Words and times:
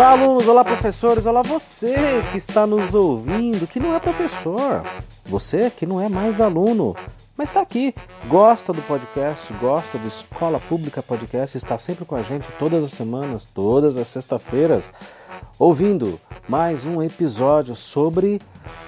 Olá, 0.00 0.12
alunos, 0.12 0.48
olá, 0.48 0.64
professores, 0.64 1.26
olá, 1.26 1.42
você 1.42 1.94
que 2.32 2.38
está 2.38 2.66
nos 2.66 2.94
ouvindo, 2.94 3.66
que 3.66 3.78
não 3.78 3.94
é 3.94 4.00
professor, 4.00 4.82
você 5.26 5.68
que 5.68 5.84
não 5.84 6.00
é 6.00 6.08
mais 6.08 6.40
aluno, 6.40 6.96
mas 7.36 7.50
está 7.50 7.60
aqui, 7.60 7.94
gosta 8.26 8.72
do 8.72 8.80
podcast, 8.80 9.52
gosta 9.60 9.98
do 9.98 10.08
Escola 10.08 10.58
Pública 10.58 11.02
Podcast, 11.02 11.54
está 11.54 11.76
sempre 11.76 12.06
com 12.06 12.16
a 12.16 12.22
gente 12.22 12.48
todas 12.58 12.82
as 12.82 12.92
semanas, 12.92 13.44
todas 13.44 13.98
as 13.98 14.08
sextas-feiras, 14.08 14.90
ouvindo 15.58 16.18
mais 16.48 16.86
um 16.86 17.02
episódio 17.02 17.76
sobre 17.76 18.40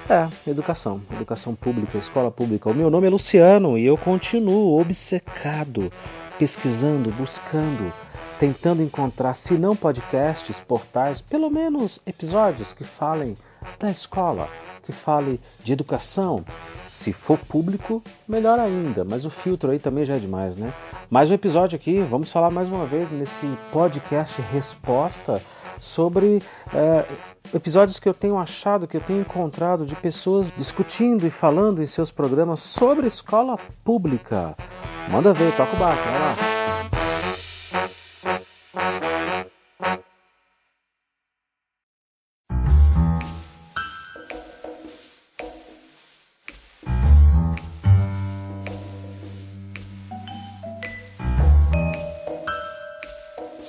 é, 0.09 0.27
educação, 0.49 0.99
educação 1.11 1.53
pública, 1.53 1.95
escola 1.95 2.31
pública. 2.31 2.71
O 2.71 2.73
meu 2.73 2.89
nome 2.89 3.05
é 3.05 3.11
Luciano 3.11 3.77
e 3.77 3.85
eu 3.85 3.97
continuo 3.97 4.81
obcecado, 4.81 5.91
pesquisando, 6.39 7.11
buscando 7.11 7.93
tentando 8.39 8.81
encontrar, 8.81 9.35
se 9.35 9.53
não 9.53 9.75
podcasts, 9.75 10.59
portais, 10.59 11.21
pelo 11.21 11.49
menos 11.49 11.99
episódios 12.05 12.73
que 12.73 12.83
falem 12.83 13.35
da 13.79 13.89
escola, 13.89 14.47
que 14.83 14.91
fale 14.91 15.39
de 15.63 15.73
educação. 15.73 16.43
Se 16.87 17.13
for 17.13 17.39
público, 17.39 18.03
melhor 18.27 18.59
ainda, 18.59 19.03
mas 19.03 19.25
o 19.25 19.29
filtro 19.29 19.71
aí 19.71 19.79
também 19.79 20.05
já 20.05 20.15
é 20.15 20.19
demais, 20.19 20.57
né? 20.57 20.71
Mais 21.09 21.31
um 21.31 21.33
episódio 21.33 21.75
aqui, 21.75 22.01
vamos 22.01 22.31
falar 22.31 22.51
mais 22.51 22.67
uma 22.67 22.85
vez 22.85 23.09
nesse 23.11 23.47
podcast 23.71 24.41
resposta 24.51 25.41
sobre 25.79 26.41
é, 26.73 27.05
episódios 27.53 27.99
que 27.99 28.07
eu 28.07 28.13
tenho 28.13 28.37
achado, 28.37 28.87
que 28.87 28.97
eu 28.97 29.01
tenho 29.01 29.21
encontrado 29.21 29.85
de 29.85 29.95
pessoas 29.95 30.51
discutindo 30.55 31.25
e 31.25 31.29
falando 31.29 31.81
em 31.81 31.85
seus 31.85 32.11
programas 32.11 32.61
sobre 32.61 33.07
escola 33.07 33.57
pública. 33.83 34.55
Manda 35.11 35.33
ver, 35.33 35.55
toca 35.55 35.75
o 35.75 35.79
barco, 35.79 36.03
vai 36.03 36.19
lá. 36.19 36.52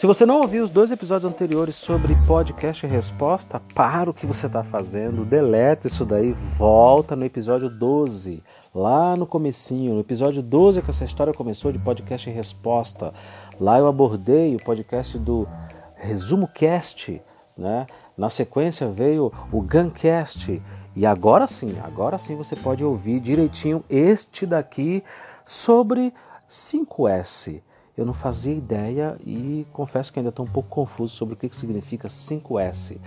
Se 0.04 0.06
você 0.06 0.26
não 0.26 0.42
ouviu 0.42 0.62
os 0.62 0.68
dois 0.68 0.90
episódios 0.90 1.32
anteriores 1.32 1.76
sobre 1.76 2.14
podcast 2.26 2.86
resposta, 2.86 3.58
para 3.74 4.10
o 4.10 4.12
que 4.12 4.26
você 4.26 4.46
está 4.46 4.62
fazendo, 4.62 5.24
deleta 5.24 5.86
isso 5.86 6.04
daí, 6.04 6.32
volta 6.58 7.16
no 7.16 7.24
episódio 7.24 7.70
12, 7.70 8.42
lá 8.74 9.16
no 9.16 9.26
comecinho, 9.26 9.94
no 9.94 10.00
episódio 10.00 10.42
12 10.42 10.82
que 10.82 10.90
essa 10.90 11.06
história 11.06 11.32
começou 11.32 11.72
de 11.72 11.78
podcast 11.78 12.28
resposta. 12.28 13.14
Lá 13.58 13.78
eu 13.78 13.86
abordei 13.86 14.54
o 14.54 14.62
podcast 14.62 15.18
do 15.18 15.48
Resumo 15.94 16.48
Cast, 16.48 17.22
né? 17.56 17.86
Na 18.14 18.28
sequência 18.28 18.86
veio 18.90 19.32
o 19.50 19.62
Guncast 19.62 20.62
e 20.94 21.06
agora 21.06 21.46
sim, 21.48 21.76
agora 21.82 22.18
sim 22.18 22.36
você 22.36 22.54
pode 22.54 22.84
ouvir 22.84 23.20
direitinho 23.20 23.82
este 23.88 24.44
daqui 24.44 25.02
sobre 25.46 26.12
5S. 26.46 27.62
Eu 27.96 28.04
não 28.04 28.14
fazia 28.14 28.52
ideia 28.52 29.16
e 29.24 29.66
confesso 29.72 30.12
que 30.12 30.18
ainda 30.18 30.30
estou 30.30 30.44
um 30.44 30.48
pouco 30.48 30.68
confuso 30.68 31.14
sobre 31.14 31.34
o 31.34 31.36
que, 31.36 31.48
que 31.48 31.56
significa 31.56 32.08
5S. 32.08 32.98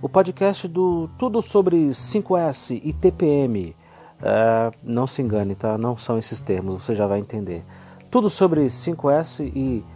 O 0.00 0.08
podcast 0.08 0.68
do 0.68 1.08
Tudo 1.18 1.42
sobre 1.42 1.88
5S 1.88 2.80
e 2.82 2.92
TPM. 2.92 3.74
É, 4.22 4.70
não 4.82 5.06
se 5.06 5.22
engane, 5.22 5.54
tá? 5.54 5.76
Não 5.76 5.96
são 5.96 6.16
esses 6.16 6.40
termos, 6.40 6.84
você 6.84 6.94
já 6.94 7.06
vai 7.06 7.18
entender. 7.18 7.64
Tudo 8.10 8.30
sobre 8.30 8.66
5S 8.66 9.44
e 9.44 9.52
TPM 9.54 9.95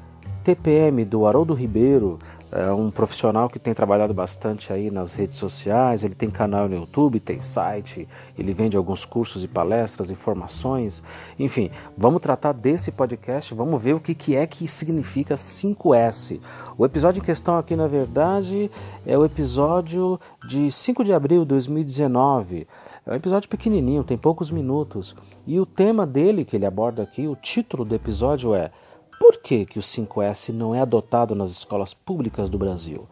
do 1.07 1.27
Haroldo 1.27 1.55
Ribeiro, 1.55 2.19
é 2.53 2.73
um 2.73 2.91
profissional 2.91 3.49
que 3.49 3.61
tem 3.61 3.73
trabalhado 3.73 4.13
bastante 4.13 4.73
aí 4.73 4.91
nas 4.91 5.15
redes 5.15 5.37
sociais, 5.37 6.03
ele 6.03 6.17
tem 6.17 6.29
canal 6.29 6.69
no 6.69 6.75
YouTube, 6.75 7.21
tem 7.21 7.41
site, 7.41 8.09
ele 8.37 8.53
vende 8.53 8.77
alguns 8.77 9.05
cursos 9.05 9.45
e 9.45 9.49
palestras, 9.49 10.11
informações, 10.11 11.01
enfim, 11.39 11.71
vamos 11.97 12.21
tratar 12.21 12.53
desse 12.53 12.91
podcast, 12.91 13.55
vamos 13.55 13.81
ver 13.81 13.95
o 13.95 14.01
que, 14.01 14.17
que 14.17 14.35
é 14.35 14.49
que 14.49 14.67
significa 14.67 15.35
5S. 15.35 16.41
O 16.77 16.85
episódio 16.85 17.21
em 17.21 17.25
questão 17.25 17.57
aqui, 17.57 17.77
na 17.77 17.87
verdade, 17.87 18.69
é 19.07 19.17
o 19.17 19.25
episódio 19.25 20.19
de 20.49 20.73
5 20.73 21.05
de 21.05 21.13
abril 21.13 21.43
de 21.43 21.49
2019. 21.51 22.67
É 23.07 23.13
um 23.13 23.15
episódio 23.15 23.49
pequenininho, 23.49 24.03
tem 24.03 24.19
poucos 24.19 24.51
minutos, 24.51 25.15
e 25.47 25.61
o 25.61 25.67
tema 25.67 26.05
dele 26.05 26.45
que 26.45 26.57
ele 26.57 26.67
aborda 26.67 27.03
aqui, 27.03 27.29
o 27.29 27.37
título 27.37 27.85
do 27.85 27.95
episódio 27.95 28.57
é 28.57 28.73
por 29.21 29.37
que, 29.37 29.67
que 29.67 29.79
o 29.79 29.83
5S 29.83 30.49
não 30.49 30.75
é 30.75 30.81
adotado 30.81 31.35
nas 31.35 31.51
escolas 31.51 31.93
públicas 31.93 32.49
do 32.49 32.57
Brasil? 32.57 33.07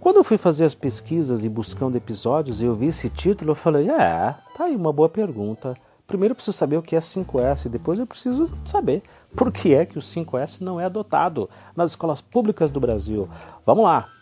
Quando 0.00 0.16
eu 0.16 0.24
fui 0.24 0.36
fazer 0.36 0.64
as 0.64 0.74
pesquisas 0.74 1.44
e 1.44 1.48
buscando 1.48 1.96
episódios 1.96 2.60
e 2.60 2.64
eu 2.64 2.74
vi 2.74 2.88
esse 2.88 3.08
título, 3.08 3.52
eu 3.52 3.54
falei: 3.54 3.88
é, 3.88 4.34
tá 4.56 4.64
aí 4.64 4.74
uma 4.74 4.92
boa 4.92 5.08
pergunta. 5.08 5.76
Primeiro 6.04 6.32
eu 6.32 6.36
preciso 6.36 6.56
saber 6.56 6.76
o 6.76 6.82
que 6.82 6.96
é 6.96 6.98
5S, 6.98 7.68
depois 7.68 7.98
eu 7.98 8.06
preciso 8.06 8.52
saber 8.64 9.02
por 9.36 9.52
que 9.52 9.72
é 9.72 9.86
que 9.86 9.98
o 9.98 10.02
5S 10.02 10.60
não 10.60 10.80
é 10.80 10.84
adotado 10.84 11.48
nas 11.76 11.90
escolas 11.90 12.20
públicas 12.20 12.70
do 12.70 12.80
Brasil. 12.80 13.28
Vamos 13.64 13.84
lá! 13.84 14.15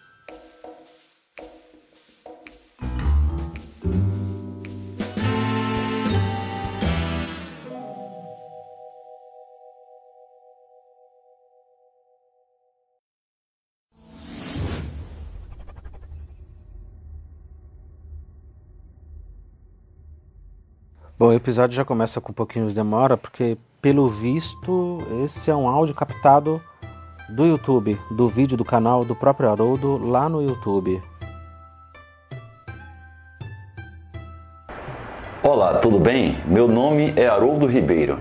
Bom, 21.16 21.28
o 21.28 21.32
episódio 21.32 21.76
já 21.76 21.84
começa 21.84 22.20
com 22.20 22.32
um 22.32 22.34
pouquinho 22.34 22.66
de 22.66 22.74
demora, 22.74 23.16
porque 23.16 23.56
pelo 23.80 24.08
visto 24.08 24.98
esse 25.22 25.48
é 25.48 25.54
um 25.54 25.68
áudio 25.68 25.94
captado 25.94 26.60
do 27.28 27.46
YouTube, 27.46 27.96
do 28.10 28.28
vídeo 28.28 28.56
do 28.56 28.64
canal 28.64 29.04
do 29.04 29.14
próprio 29.14 29.48
Haroldo 29.48 29.96
lá 29.96 30.28
no 30.28 30.42
YouTube. 30.42 31.00
Olá, 35.40 35.78
tudo 35.78 36.00
bem? 36.00 36.36
Meu 36.46 36.66
nome 36.66 37.12
é 37.14 37.28
Haroldo 37.28 37.66
Ribeiro. 37.66 38.18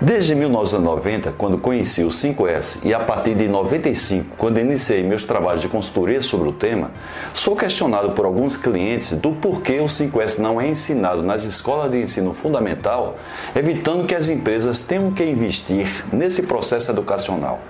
Desde 0.00 0.34
1990, 0.34 1.32
quando 1.32 1.58
conheci 1.58 2.02
o 2.02 2.08
5S, 2.08 2.84
e 2.84 2.92
a 2.92 3.00
partir 3.00 3.34
de 3.34 3.46
95, 3.46 4.36
quando 4.36 4.58
iniciei 4.58 5.02
meus 5.04 5.22
trabalhos 5.22 5.62
de 5.62 5.68
consultoria 5.68 6.20
sobre 6.20 6.48
o 6.48 6.52
tema, 6.52 6.90
sou 7.32 7.54
questionado 7.54 8.10
por 8.12 8.24
alguns 8.24 8.56
clientes 8.56 9.12
do 9.12 9.32
porquê 9.32 9.80
o 9.80 9.86
5S 9.86 10.38
não 10.38 10.60
é 10.60 10.66
ensinado 10.66 11.22
nas 11.22 11.44
escolas 11.44 11.90
de 11.90 12.02
ensino 12.02 12.34
fundamental, 12.34 13.16
evitando 13.54 14.06
que 14.06 14.14
as 14.14 14.28
empresas 14.28 14.80
tenham 14.80 15.12
que 15.12 15.24
investir 15.24 16.04
nesse 16.12 16.42
processo 16.42 16.90
educacional. 16.90 17.60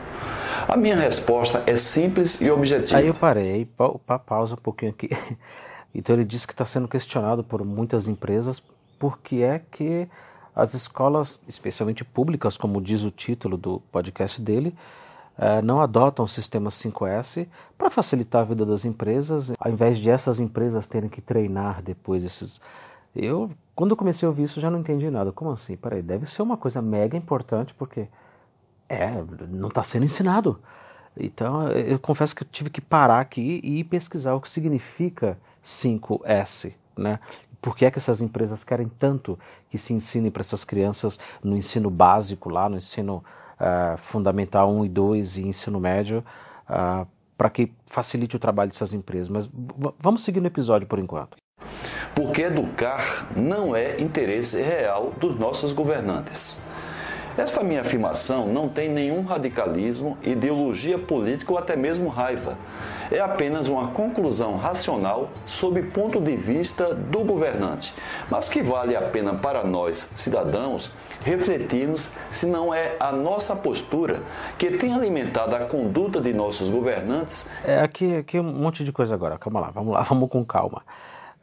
A 0.67 0.77
minha 0.77 0.97
resposta 0.97 1.63
é 1.67 1.77
simples 1.77 2.41
e 2.41 2.51
objetiva. 2.51 2.99
Aí 2.99 3.07
eu 3.07 3.15
parei, 3.15 3.69
pa 4.07 4.19
pausa 4.19 4.55
um 4.55 4.59
pouquinho 4.59 4.93
aqui. 4.93 5.11
Então 5.97 6.17
ele 6.17 6.25
disse 6.25 6.45
que 6.45 6.53
está 6.53 6.65
sendo 6.65 6.89
questionado 6.89 7.45
por 7.45 7.65
muitas 7.65 8.09
empresas 8.09 8.61
porque 8.99 9.37
é 9.37 9.61
que 9.71 10.09
as 10.54 10.75
escolas, 10.75 11.38
especialmente 11.48 12.04
públicas, 12.04 12.56
como 12.56 12.81
diz 12.81 13.03
o 13.04 13.10
título 13.10 13.56
do 13.56 13.81
podcast 13.91 14.41
dele, 14.41 14.75
eh, 15.37 15.60
não 15.62 15.81
adotam 15.81 16.25
o 16.25 16.28
sistema 16.28 16.70
5S 16.70 17.48
para 17.76 17.91
facilitar 17.91 18.42
a 18.42 18.44
vida 18.44 18.65
das 18.65 18.84
empresas, 18.84 19.53
ao 19.59 19.72
invés 19.72 19.98
de 19.98 20.10
essas 20.10 20.38
empresas 20.38 20.87
terem 20.87 21.09
que 21.09 21.20
treinar 21.20 21.82
depois 21.82 22.25
esses. 22.25 22.60
Eu, 23.15 23.50
quando 23.75 23.97
comecei 23.97 24.26
a 24.26 24.31
ouvir 24.31 24.44
isso, 24.44 24.60
já 24.60 24.70
não 24.70 24.78
entendi 24.81 25.10
nada. 25.10 25.33
Como 25.33 25.51
assim? 25.51 25.77
Peraí, 25.77 26.03
deve 26.03 26.27
ser 26.27 26.42
uma 26.42 26.57
coisa 26.57 26.80
mega 26.80 27.16
importante, 27.16 27.74
porque 27.74 28.09
é, 28.89 29.22
não 29.48 29.68
está 29.68 29.83
sendo 29.83 30.04
ensinado. 30.04 30.60
Então, 31.16 31.68
eu 31.71 31.98
confesso 31.98 32.34
que 32.34 32.42
eu 32.42 32.48
tive 32.50 32.71
que 32.71 32.80
parar 32.80 33.21
aqui 33.21 33.60
e 33.62 33.84
pesquisar 33.84 34.34
o 34.34 34.41
que 34.41 34.50
significa 34.50 35.39
5S, 35.65 36.74
né? 36.97 37.19
Por 37.61 37.77
que 37.77 37.87
é 37.87 37.91
que 37.91 37.99
essas 37.99 38.21
empresas 38.21 38.63
querem 38.63 38.89
tanto 38.89 39.39
que 39.71 39.79
se 39.79 39.95
ensine 39.95 40.31
para 40.31 40.43
essas 40.43 40.65
crianças 40.65 41.19
no 41.43 41.57
ensino 41.57 41.89
básico, 41.89 42.51
lá 42.51 42.69
no 42.69 42.77
ensino 42.77 43.25
uh, 43.55 43.97
fundamental 43.97 44.71
1 44.71 44.85
e 44.85 44.89
2 44.91 45.37
e 45.39 45.49
ensino 45.49 45.81
médio, 45.81 46.23
uh, 46.69 47.07
para 47.39 47.49
que 47.49 47.73
facilite 47.87 48.37
o 48.37 48.39
trabalho 48.39 48.71
dessas 48.71 48.93
empresas? 48.93 49.29
Mas 49.31 49.51
vamos 49.99 50.23
seguir 50.23 50.41
no 50.41 50.47
episódio 50.47 50.87
por 50.87 50.99
enquanto. 50.99 51.39
Porque 52.15 52.43
educar 52.43 53.29
não 53.35 53.75
é 53.75 54.01
interesse 54.01 54.63
real 54.63 55.13
dos 55.19 55.39
nossos 55.39 55.73
governantes. 55.73 56.61
Esta 57.36 57.65
minha 57.65 57.81
afirmação 57.81 58.47
não 58.47 58.69
tem 58.69 58.89
nenhum 58.89 59.22
radicalismo, 59.22 60.16
ideologia 60.22 60.97
política 60.97 61.53
ou 61.53 61.59
até 61.59 61.75
mesmo 61.75 62.09
raiva. 62.09 62.57
É 63.10 63.19
apenas 63.19 63.69
uma 63.69 63.89
conclusão 63.89 64.57
racional 64.57 65.31
sob 65.45 65.83
ponto 65.83 66.21
de 66.21 66.36
vista 66.36 66.95
do 66.95 67.25
governante, 67.25 67.92
mas 68.31 68.48
que 68.48 68.63
vale 68.63 68.95
a 68.95 69.03
pena 69.03 69.34
para 69.34 69.65
nós, 69.65 70.10
cidadãos, 70.15 70.92
refletirmos 71.22 72.13
se 72.31 72.47
não 72.47 72.72
é 72.72 72.97
a 73.01 73.10
nossa 73.10 73.57
postura 73.57 74.22
que 74.57 74.71
tem 74.71 74.95
alimentado 74.95 75.57
a 75.57 75.60
conduta 75.60 76.21
de 76.21 76.33
nossos 76.33 76.71
governantes. 76.71 77.47
É, 77.65 77.81
aqui, 77.81 78.16
aqui 78.16 78.39
um 78.39 78.45
monte 78.45 78.84
de 78.84 78.92
coisa 78.92 79.15
agora, 79.15 79.39
calma 79.39 79.59
lá, 79.59 79.71
vamos 79.71 79.92
lá, 79.92 80.03
vamos 80.03 80.28
com 80.31 80.45
calma. 80.45 80.83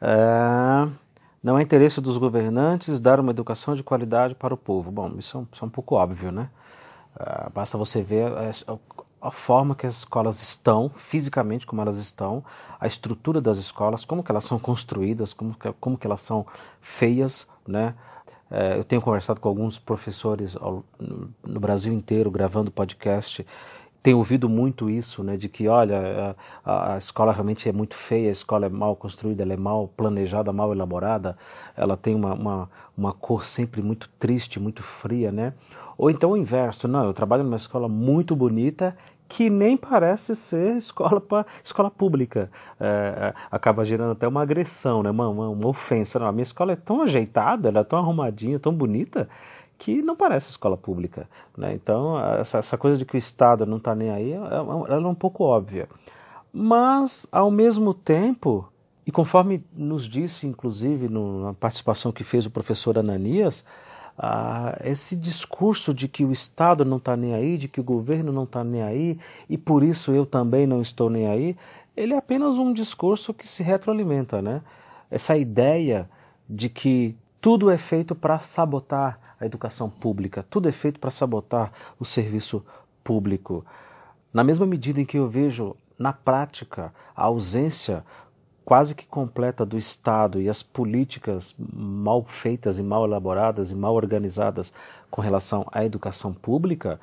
É... 0.00 1.01
Não 1.42 1.58
é 1.58 1.62
interesse 1.62 2.00
dos 2.00 2.16
governantes 2.18 3.00
dar 3.00 3.18
uma 3.18 3.32
educação 3.32 3.74
de 3.74 3.82
qualidade 3.82 4.34
para 4.34 4.54
o 4.54 4.56
povo. 4.56 4.92
Bom, 4.92 5.14
isso 5.18 5.36
é 5.36 5.64
um, 5.64 5.66
é 5.66 5.70
pouco 5.70 5.96
óbvio, 5.96 6.30
né? 6.30 6.48
Uh, 7.16 7.50
basta 7.52 7.76
você 7.76 8.00
ver 8.00 8.32
a, 8.32 8.78
a, 9.20 9.30
forma 9.30 9.74
que 9.74 9.86
as 9.86 9.98
escolas 9.98 10.40
estão, 10.40 10.90
fisicamente 10.94 11.66
como 11.66 11.82
elas 11.82 11.98
estão, 11.98 12.44
a 12.78 12.86
estrutura 12.86 13.40
das 13.40 13.58
escolas, 13.58 14.04
como 14.04 14.22
que 14.22 14.30
elas 14.30 14.44
são 14.44 14.58
construídas, 14.58 15.32
como 15.34 15.54
que, 15.54 15.72
como 15.80 15.98
que 15.98 16.06
elas 16.06 16.20
são 16.20 16.46
feias, 16.80 17.46
né? 17.66 17.94
Uh, 18.48 18.76
eu 18.76 18.84
tenho 18.84 19.02
conversado 19.02 19.40
com 19.40 19.48
alguns 19.48 19.78
professores 19.78 20.56
ao, 20.56 20.84
no, 20.98 21.28
no 21.42 21.58
Brasil 21.58 21.92
inteiro, 21.92 22.30
gravando 22.30 22.70
podcast, 22.70 23.44
tenho 24.02 24.18
ouvido 24.18 24.48
muito 24.48 24.90
isso, 24.90 25.22
né, 25.22 25.36
de 25.36 25.48
que, 25.48 25.68
olha, 25.68 26.34
a, 26.64 26.94
a, 26.94 26.98
escola 26.98 27.32
realmente 27.32 27.68
é 27.68 27.72
muito 27.72 27.94
feia, 27.94 28.28
a 28.28 28.32
escola 28.32 28.66
é 28.66 28.68
mal 28.68 28.96
construída, 28.96 29.42
ela 29.42 29.52
é 29.52 29.56
mal 29.56 29.88
planejada, 29.96 30.52
mal 30.52 30.72
elaborada, 30.72 31.36
ela 31.76 31.96
tem 31.96 32.14
uma, 32.14 32.34
uma, 32.34 32.70
uma 32.96 33.12
cor 33.12 33.44
sempre 33.44 33.80
muito 33.80 34.10
triste, 34.18 34.58
muito 34.58 34.82
fria, 34.82 35.30
né? 35.30 35.54
Ou 35.96 36.10
então 36.10 36.32
o 36.32 36.36
inverso, 36.36 36.88
não, 36.88 37.04
eu 37.04 37.12
trabalho 37.12 37.44
numa 37.44 37.56
escola 37.56 37.88
muito 37.88 38.34
bonita 38.34 38.96
que 39.28 39.48
nem 39.48 39.78
parece 39.78 40.34
ser 40.34 40.76
escola, 40.76 41.18
pra, 41.20 41.46
escola 41.64 41.90
pública. 41.90 42.50
É, 42.78 42.86
é, 42.86 43.34
acaba 43.50 43.82
gerando 43.82 44.12
até 44.12 44.28
uma 44.28 44.42
agressão, 44.42 45.02
né? 45.02 45.10
uma, 45.10 45.26
uma, 45.28 45.48
uma 45.48 45.68
ofensa. 45.68 46.18
Não, 46.18 46.26
a 46.26 46.32
minha 46.32 46.42
escola 46.42 46.72
é 46.72 46.76
tão 46.76 47.00
ajeitada, 47.00 47.68
ela 47.68 47.80
é 47.80 47.84
tão 47.84 47.98
arrumadinha, 47.98 48.58
tão 48.58 48.74
bonita, 48.74 49.28
que 49.82 50.00
não 50.00 50.14
parece 50.14 50.48
escola 50.48 50.76
pública. 50.76 51.28
Né? 51.58 51.74
Então, 51.74 52.16
essa, 52.36 52.58
essa, 52.58 52.78
coisa 52.78 52.96
de 52.96 53.04
que 53.04 53.16
o 53.16 53.18
Estado 53.18 53.66
não 53.66 53.78
está 53.78 53.96
nem 53.96 54.10
aí, 54.10 54.30
é, 54.30 54.36
é 54.36 54.38
ela 54.38 55.02
é 55.02 55.08
um 55.08 55.14
pouco 55.14 55.42
óbvia. 55.42 55.88
Mas, 56.52 57.26
ao 57.32 57.50
mesmo 57.50 57.92
tempo, 57.92 58.68
e 59.04 59.10
conforme 59.10 59.64
nos 59.74 60.04
disse, 60.04 60.46
inclusive, 60.46 61.08
na 61.08 61.52
participação 61.54 62.12
que 62.12 62.22
fez 62.22 62.46
o 62.46 62.50
professor 62.52 62.96
Ananias, 62.96 63.64
ah, 64.16 64.78
esse 64.84 65.16
discurso 65.16 65.92
de 65.92 66.06
que 66.06 66.24
o 66.24 66.30
Estado 66.30 66.84
não 66.84 66.98
está 66.98 67.16
nem 67.16 67.34
aí, 67.34 67.58
de 67.58 67.66
que 67.66 67.80
o 67.80 67.84
governo 67.84 68.30
não 68.32 68.44
está 68.44 68.62
nem 68.62 68.84
aí, 68.84 69.18
e 69.50 69.58
por 69.58 69.82
isso 69.82 70.12
eu 70.12 70.24
também 70.24 70.64
não 70.64 70.80
estou 70.80 71.10
nem 71.10 71.26
aí, 71.26 71.56
ele 71.96 72.14
é 72.14 72.18
apenas 72.18 72.56
um 72.56 72.72
discurso 72.72 73.34
que 73.34 73.48
se 73.48 73.64
retroalimenta. 73.64 74.40
Né? 74.40 74.62
Essa 75.10 75.36
ideia 75.36 76.08
de 76.48 76.68
que 76.68 77.16
tudo 77.40 77.68
é 77.68 77.76
feito 77.76 78.14
para 78.14 78.38
sabotar 78.38 79.18
a 79.42 79.46
educação 79.46 79.90
pública, 79.90 80.44
tudo 80.48 80.68
é 80.68 80.72
feito 80.72 81.00
para 81.00 81.10
sabotar 81.10 81.72
o 81.98 82.04
serviço 82.04 82.64
público. 83.02 83.66
Na 84.32 84.44
mesma 84.44 84.64
medida 84.64 85.00
em 85.00 85.04
que 85.04 85.18
eu 85.18 85.28
vejo 85.28 85.76
na 85.98 86.12
prática 86.12 86.94
a 87.14 87.24
ausência 87.24 88.04
quase 88.64 88.94
que 88.94 89.04
completa 89.04 89.66
do 89.66 89.76
Estado 89.76 90.40
e 90.40 90.48
as 90.48 90.62
políticas 90.62 91.56
mal 91.58 92.24
feitas 92.24 92.78
e 92.78 92.84
mal 92.84 93.04
elaboradas 93.04 93.72
e 93.72 93.74
mal 93.74 93.96
organizadas 93.96 94.72
com 95.10 95.20
relação 95.20 95.66
à 95.72 95.84
educação 95.84 96.32
pública, 96.32 97.00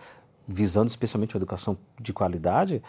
visando 0.48 0.88
especialmente 0.88 1.36
a 1.36 1.40
educação 1.40 1.78
de 2.00 2.14
qualidade, 2.14 2.82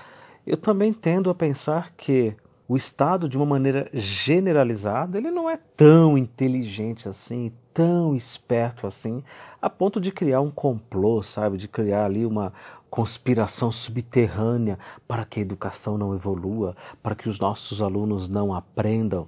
eu 0.47 0.57
também 0.57 0.93
tendo 0.93 1.29
a 1.29 1.35
pensar 1.35 1.93
que 1.97 2.37
o 2.71 2.77
Estado, 2.77 3.29
de 3.29 3.37
uma 3.37 3.45
maneira 3.45 3.91
generalizada, 3.93 5.19
ele 5.19 5.33
não 5.33 5.51
é 5.51 5.57
tão 5.57 6.17
inteligente 6.17 7.09
assim, 7.09 7.51
tão 7.75 8.15
esperto 8.15 8.87
assim, 8.87 9.25
a 9.61 9.69
ponto 9.69 10.01
de 10.01 10.13
criar 10.13 10.41
um 10.41 10.53
complô, 10.53 11.21
sabe? 11.21 11.59
De 11.59 11.67
criar 11.67 12.05
ali 12.05 12.25
uma 12.25 12.53
conspiração 12.89 13.73
subterrânea 13.73 14.79
para 15.09 15.25
que 15.25 15.41
a 15.41 15.43
educação 15.43 15.99
não 15.99 16.15
evolua, 16.15 16.77
para 17.03 17.17
que 17.17 17.29
os 17.29 17.41
nossos 17.41 17.83
alunos 17.83 18.29
não 18.29 18.55
aprendam. 18.55 19.27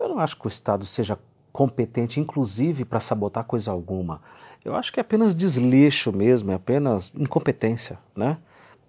Eu 0.00 0.08
não 0.08 0.18
acho 0.18 0.36
que 0.36 0.46
o 0.46 0.48
Estado 0.48 0.84
seja 0.84 1.16
competente, 1.52 2.18
inclusive, 2.18 2.84
para 2.84 2.98
sabotar 2.98 3.44
coisa 3.44 3.70
alguma. 3.70 4.20
Eu 4.64 4.74
acho 4.74 4.92
que 4.92 4.98
é 4.98 5.02
apenas 5.02 5.32
desleixo 5.32 6.10
mesmo, 6.10 6.50
é 6.50 6.54
apenas 6.54 7.12
incompetência, 7.14 8.00
né? 8.16 8.38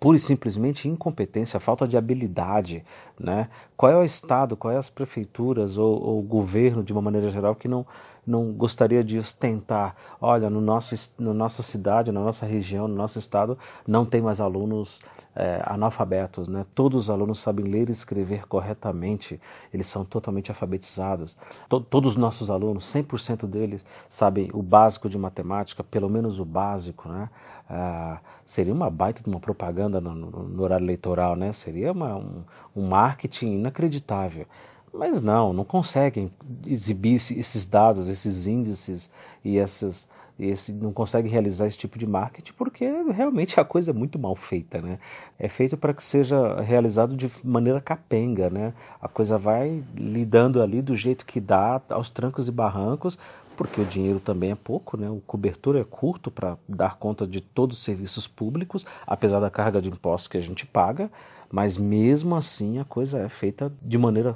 Pura 0.02 0.18
e 0.18 0.20
simplesmente 0.20 0.90
incompetência, 0.90 1.60
falta 1.60 1.88
de 1.88 1.96
habilidade, 1.96 2.84
né? 3.20 3.48
Qual 3.78 3.92
é 3.92 3.96
o 3.96 4.04
estado, 4.04 4.58
quais 4.58 4.76
é 4.76 4.80
as 4.80 4.90
prefeituras 4.90 5.78
ou, 5.78 6.18
o 6.18 6.24
governo 6.24 6.84
de 6.84 6.92
uma 6.92 7.04
maneira 7.04 7.30
geral 7.30 7.56
que 7.56 7.68
não 7.68 7.86
não 8.26 8.52
gostaria 8.52 9.04
de 9.04 9.18
ostentar, 9.18 9.96
olha, 10.20 10.48
no 10.48 10.62
nosso 10.62 10.94
na 11.18 11.34
nossa 11.34 11.64
cidade, 11.64 12.12
na 12.12 12.20
nossa 12.20 12.46
região, 12.46 12.88
no 12.88 12.96
nosso 12.96 13.18
estado 13.18 13.58
não 13.88 14.06
tem 14.06 14.22
mais 14.22 14.40
alunos 14.40 15.00
é, 15.36 15.62
analfabetos, 15.66 16.48
né? 16.48 16.66
Todos 16.76 17.04
os 17.04 17.10
alunos 17.10 17.40
sabem 17.40 17.66
ler 17.66 17.90
e 17.90 17.92
escrever 17.92 18.48
corretamente, 18.48 19.40
eles 19.74 19.88
são 19.88 20.04
totalmente 20.04 20.52
alfabetizados. 20.52 21.38
To 21.70 21.80
todos 21.80 22.12
os 22.12 22.16
nossos 22.18 22.50
alunos, 22.50 22.86
100% 22.86 23.48
deles, 23.48 23.84
sabem 24.10 24.50
o 24.54 24.62
básico 24.62 25.10
de 25.10 25.18
matemática, 25.18 25.84
pelo 25.84 26.10
menos 26.10 26.40
o 26.40 26.46
básico, 26.46 27.08
né? 27.10 27.30
Ah, 27.74 28.20
seria 28.46 28.74
uma 28.74 28.90
baita 28.90 29.24
de 29.24 29.30
uma 29.30 29.40
propaganda 29.40 30.02
no, 30.02 30.14
no, 30.14 30.62
horário 30.62 30.84
eleitoral, 30.84 31.38
né? 31.38 31.54
Seria 31.54 31.94
uma, 31.94 32.18
um, 32.18 32.44
um, 32.76 32.86
marketing 32.86 33.54
inacreditável. 33.54 34.46
Mas 34.94 35.22
não, 35.22 35.54
não 35.54 35.64
conseguem 35.64 36.30
exibir 36.68 37.16
esses 37.16 37.66
dados, 37.66 38.10
esses 38.10 38.46
índices 38.46 39.10
e 39.42 39.58
essas, 39.58 40.06
esse, 40.38 40.74
não 40.74 40.92
conseguem 40.92 41.32
realizar 41.32 41.66
esse 41.66 41.78
tipo 41.78 41.98
de 41.98 42.06
marketing 42.06 42.52
porque 42.58 42.86
realmente 43.10 43.58
a 43.58 43.64
coisa 43.64 43.92
é 43.92 43.94
muito 43.94 44.20
mal 44.20 44.36
feita, 44.36 44.82
né? 44.82 45.00
É 45.40 45.48
feito 45.48 45.78
para 45.78 45.94
que 45.94 46.04
seja 46.04 46.60
realizado 46.60 47.16
de 47.16 47.32
maneira 47.42 47.80
capenga, 47.80 48.50
né? 48.50 48.74
A 49.02 49.08
coisa 49.08 49.38
vai 49.38 49.82
lidando 49.96 50.62
ali 50.62 50.82
do 50.82 50.94
jeito 50.94 51.26
que 51.26 51.40
dá, 51.40 51.82
aos 51.90 52.10
trancos 52.10 52.50
e 52.50 52.52
barrancos, 52.52 53.18
porque 53.62 53.80
o 53.80 53.86
dinheiro 53.86 54.20
também 54.20 54.50
é 54.50 54.56
pouco, 54.56 54.98
né? 54.98 55.08
o 55.08 55.22
cobertor 55.22 55.76
é 55.76 55.84
curto 55.84 56.32
para 56.32 56.58
dar 56.68 56.98
conta 56.98 57.28
de 57.28 57.40
todos 57.40 57.78
os 57.78 57.84
serviços 57.84 58.28
públicos, 58.28 58.88
apesar 59.06 59.40
da 59.40 59.52
carga 59.52 59.80
de 59.80 59.88
impostos 59.88 60.28
que 60.28 60.36
a 60.36 60.42
gente 60.42 60.66
paga, 60.66 61.12
mas 61.52 61.78
mesmo 61.78 62.36
assim 62.36 62.80
a 62.80 62.84
coisa 62.84 63.20
é 63.20 63.30
feita 63.30 63.72
de 63.80 64.00
maneira 64.00 64.36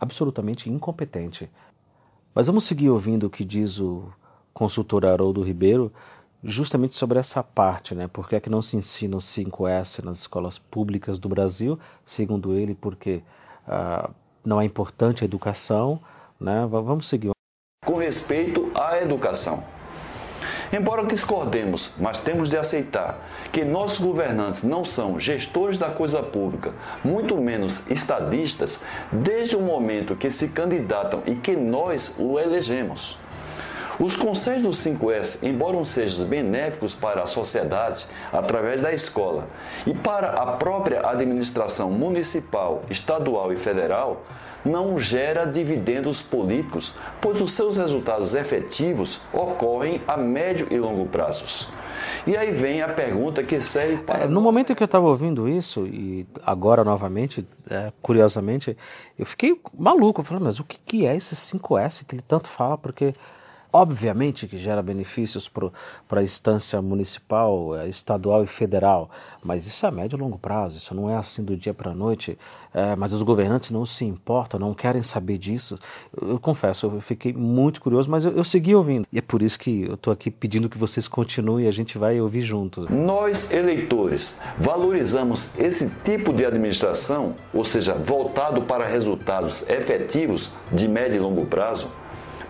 absolutamente 0.00 0.68
incompetente. 0.68 1.48
Mas 2.34 2.48
vamos 2.48 2.64
seguir 2.64 2.90
ouvindo 2.90 3.28
o 3.28 3.30
que 3.30 3.44
diz 3.44 3.78
o 3.78 4.12
consultor 4.52 5.06
Haroldo 5.06 5.40
Ribeiro 5.40 5.92
justamente 6.42 6.96
sobre 6.96 7.20
essa 7.20 7.44
parte, 7.44 7.94
né? 7.94 8.08
Por 8.08 8.28
que 8.28 8.34
é 8.34 8.40
que 8.40 8.50
não 8.50 8.60
se 8.60 8.76
ensina 8.76 9.14
o 9.14 9.20
5S 9.20 10.02
nas 10.02 10.18
escolas 10.18 10.58
públicas 10.58 11.16
do 11.16 11.28
Brasil? 11.28 11.78
Segundo 12.04 12.52
ele, 12.54 12.74
porque 12.74 13.22
uh, 13.68 14.12
não 14.44 14.60
é 14.60 14.64
importante 14.64 15.22
a 15.22 15.26
educação, 15.26 16.00
né? 16.40 16.66
Vamos 16.66 17.06
seguir 17.06 17.33
com 17.84 17.96
respeito 17.96 18.70
à 18.74 18.98
educação. 19.00 19.64
Embora 20.72 21.04
discordemos, 21.04 21.92
mas 21.98 22.18
temos 22.18 22.48
de 22.50 22.56
aceitar 22.56 23.18
que 23.52 23.64
nossos 23.64 24.04
governantes 24.04 24.62
não 24.62 24.84
são 24.84 25.20
gestores 25.20 25.78
da 25.78 25.90
coisa 25.90 26.22
pública, 26.22 26.72
muito 27.04 27.36
menos 27.36 27.88
estadistas, 27.90 28.80
desde 29.12 29.54
o 29.56 29.60
momento 29.60 30.16
que 30.16 30.30
se 30.30 30.48
candidatam 30.48 31.22
e 31.26 31.36
que 31.36 31.54
nós 31.54 32.16
o 32.18 32.40
elegemos. 32.40 33.16
Os 33.98 34.16
conselhos 34.16 34.62
do 34.62 34.70
5S, 34.70 35.42
embora 35.42 35.84
sejam 35.84 36.26
benéficos 36.26 36.94
para 36.94 37.22
a 37.22 37.26
sociedade 37.26 38.06
através 38.32 38.82
da 38.82 38.92
escola 38.92 39.46
e 39.86 39.94
para 39.94 40.30
a 40.30 40.46
própria 40.56 41.08
administração 41.08 41.90
municipal, 41.90 42.82
estadual 42.90 43.52
e 43.52 43.56
federal, 43.56 44.22
não 44.64 44.98
gera 44.98 45.44
dividendos 45.44 46.22
políticos, 46.22 46.94
pois 47.20 47.40
os 47.40 47.52
seus 47.52 47.76
resultados 47.76 48.34
efetivos 48.34 49.20
ocorrem 49.32 50.00
a 50.08 50.16
médio 50.16 50.66
e 50.70 50.78
longo 50.78 51.06
prazos. 51.06 51.68
E 52.26 52.36
aí 52.36 52.50
vem 52.50 52.80
a 52.80 52.88
pergunta 52.88 53.42
que 53.42 53.60
serve 53.60 53.98
para. 53.98 54.24
É, 54.24 54.28
no 54.28 54.40
momento 54.40 54.72
em 54.72 54.74
que 54.74 54.82
eu 54.82 54.86
estava 54.86 55.06
ouvindo 55.06 55.48
isso, 55.48 55.86
e 55.86 56.26
agora 56.44 56.82
novamente, 56.82 57.46
é, 57.68 57.92
curiosamente, 58.00 58.76
eu 59.18 59.26
fiquei 59.26 59.60
maluco. 59.76 60.22
Falei, 60.22 60.42
mas 60.42 60.58
o 60.58 60.64
que, 60.64 60.78
que 60.84 61.06
é 61.06 61.14
esse 61.14 61.34
5S 61.34 62.04
que 62.06 62.14
ele 62.14 62.24
tanto 62.26 62.48
fala? 62.48 62.78
Porque 62.78 63.14
Obviamente 63.76 64.46
que 64.46 64.56
gera 64.56 64.80
benefícios 64.80 65.50
para 66.06 66.20
a 66.20 66.22
instância 66.22 66.80
municipal, 66.80 67.76
eh, 67.76 67.88
estadual 67.88 68.44
e 68.44 68.46
federal, 68.46 69.10
mas 69.42 69.66
isso 69.66 69.84
é 69.84 69.88
a 69.88 69.90
médio 69.90 70.16
e 70.16 70.20
longo 70.20 70.38
prazo, 70.38 70.78
isso 70.78 70.94
não 70.94 71.10
é 71.10 71.16
assim 71.16 71.42
do 71.42 71.56
dia 71.56 71.74
para 71.74 71.90
a 71.90 71.94
noite. 71.94 72.38
É, 72.72 72.94
mas 72.94 73.12
os 73.12 73.22
governantes 73.22 73.72
não 73.72 73.84
se 73.84 74.04
importam, 74.04 74.60
não 74.60 74.74
querem 74.74 75.02
saber 75.02 75.38
disso. 75.38 75.76
Eu, 76.16 76.30
eu 76.30 76.40
confesso, 76.40 76.86
eu 76.86 77.00
fiquei 77.00 77.32
muito 77.32 77.80
curioso, 77.80 78.08
mas 78.08 78.24
eu, 78.24 78.30
eu, 78.30 78.44
segui 78.44 78.76
ouvindo. 78.76 79.08
E 79.12 79.18
é 79.18 79.22
por 79.22 79.42
isso 79.42 79.58
que 79.58 79.82
eu 79.82 79.94
estou 79.94 80.12
aqui 80.12 80.30
pedindo 80.30 80.68
que 80.68 80.78
vocês 80.78 81.08
continuem 81.08 81.64
e 81.64 81.68
a 81.68 81.72
gente 81.72 81.98
vai 81.98 82.20
ouvir 82.20 82.42
junto. 82.42 82.92
Nós, 82.92 83.52
eleitores, 83.52 84.36
valorizamos 84.56 85.58
esse 85.58 85.90
tipo 86.04 86.32
de 86.32 86.46
administração, 86.46 87.34
ou 87.52 87.64
seja, 87.64 87.94
voltado 87.94 88.62
para 88.62 88.86
resultados 88.86 89.68
efetivos 89.68 90.52
de 90.72 90.86
médio 90.86 91.16
e 91.16 91.20
longo 91.20 91.46
prazo? 91.46 91.90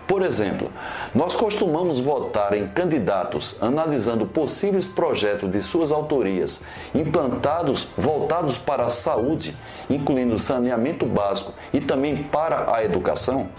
Por 0.07 0.21
exemplo, 0.21 0.71
nós 1.15 1.35
costumamos 1.35 1.99
votar 1.99 2.53
em 2.53 2.67
candidatos 2.67 3.61
analisando 3.61 4.27
possíveis 4.27 4.85
projetos 4.85 5.49
de 5.49 5.61
suas 5.63 5.91
autorias 5.91 6.61
implantados 6.93 7.87
voltados 7.97 8.55
para 8.55 8.85
a 8.85 8.89
saúde, 8.89 9.55
incluindo 9.89 10.37
saneamento 10.37 11.07
básico 11.07 11.53
e 11.73 11.81
também 11.81 12.21
para 12.23 12.71
a 12.75 12.83
educação? 12.83 13.49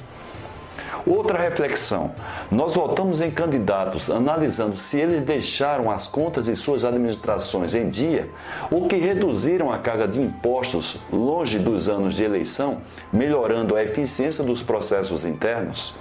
Outra 1.04 1.38
reflexão: 1.38 2.12
nós 2.50 2.74
votamos 2.74 3.20
em 3.20 3.30
candidatos 3.30 4.10
analisando 4.10 4.76
se 4.76 4.98
eles 4.98 5.22
deixaram 5.22 5.88
as 5.90 6.08
contas 6.08 6.46
de 6.46 6.56
suas 6.56 6.84
administrações 6.84 7.74
em 7.74 7.88
dia 7.88 8.28
ou 8.70 8.88
que 8.88 8.96
reduziram 8.96 9.72
a 9.72 9.78
carga 9.78 10.08
de 10.08 10.20
impostos 10.20 10.96
longe 11.12 11.58
dos 11.58 11.88
anos 11.88 12.14
de 12.14 12.24
eleição, 12.24 12.78
melhorando 13.12 13.76
a 13.76 13.82
eficiência 13.82 14.42
dos 14.42 14.62
processos 14.62 15.24
internos. 15.24 15.94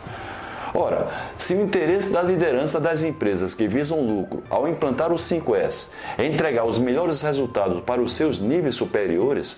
Ora, 0.77 1.07
se 1.37 1.55
o 1.55 1.61
interesse 1.61 2.11
da 2.11 2.21
liderança 2.21 2.81
das 2.81 3.01
empresas 3.01 3.55
que 3.55 3.65
visam 3.65 4.01
lucro 4.01 4.43
ao 4.49 4.67
implantar 4.67 5.09
o 5.09 5.15
5S 5.15 5.87
é 6.17 6.25
entregar 6.25 6.65
os 6.65 6.77
melhores 6.77 7.21
resultados 7.21 7.81
para 7.85 8.01
os 8.01 8.11
seus 8.11 8.39
níveis 8.39 8.75
superiores, 8.75 9.57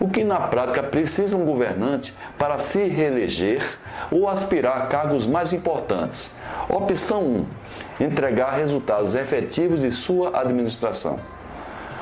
o 0.00 0.08
que 0.08 0.24
na 0.24 0.40
prática 0.40 0.82
precisa 0.82 1.36
um 1.36 1.44
governante 1.44 2.14
para 2.38 2.56
se 2.58 2.84
reeleger 2.88 3.62
ou 4.10 4.26
aspirar 4.26 4.78
a 4.78 4.86
cargos 4.86 5.26
mais 5.26 5.52
importantes? 5.52 6.30
Opção 6.66 7.46
1: 8.00 8.04
entregar 8.04 8.52
resultados 8.52 9.14
efetivos 9.14 9.82
de 9.82 9.90
sua 9.90 10.40
administração. 10.40 11.20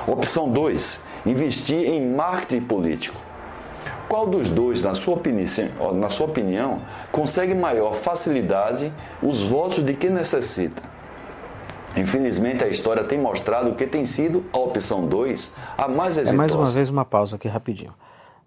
Opção 0.06 0.48
2: 0.48 1.04
investir 1.26 1.88
em 1.88 2.14
marketing 2.14 2.64
político. 2.64 3.31
Qual 4.12 4.26
dos 4.26 4.50
dois, 4.50 4.82
na 4.82 4.92
sua, 4.92 5.14
opinião, 5.14 5.94
na 5.94 6.10
sua 6.10 6.26
opinião, 6.26 6.82
consegue 7.10 7.54
maior 7.54 7.94
facilidade 7.94 8.92
os 9.22 9.42
votos 9.42 9.82
de 9.82 9.94
quem 9.94 10.10
necessita? 10.10 10.82
Infelizmente, 11.96 12.62
a 12.62 12.68
história 12.68 13.02
tem 13.04 13.18
mostrado 13.18 13.74
que 13.74 13.86
tem 13.86 14.04
sido 14.04 14.44
a 14.52 14.58
opção 14.58 15.06
2 15.06 15.56
a 15.78 15.88
mais 15.88 16.18
exitosa. 16.18 16.34
É 16.34 16.36
mais 16.36 16.54
uma 16.54 16.66
vez 16.66 16.90
uma 16.90 17.06
pausa 17.06 17.36
aqui 17.36 17.48
rapidinho. 17.48 17.94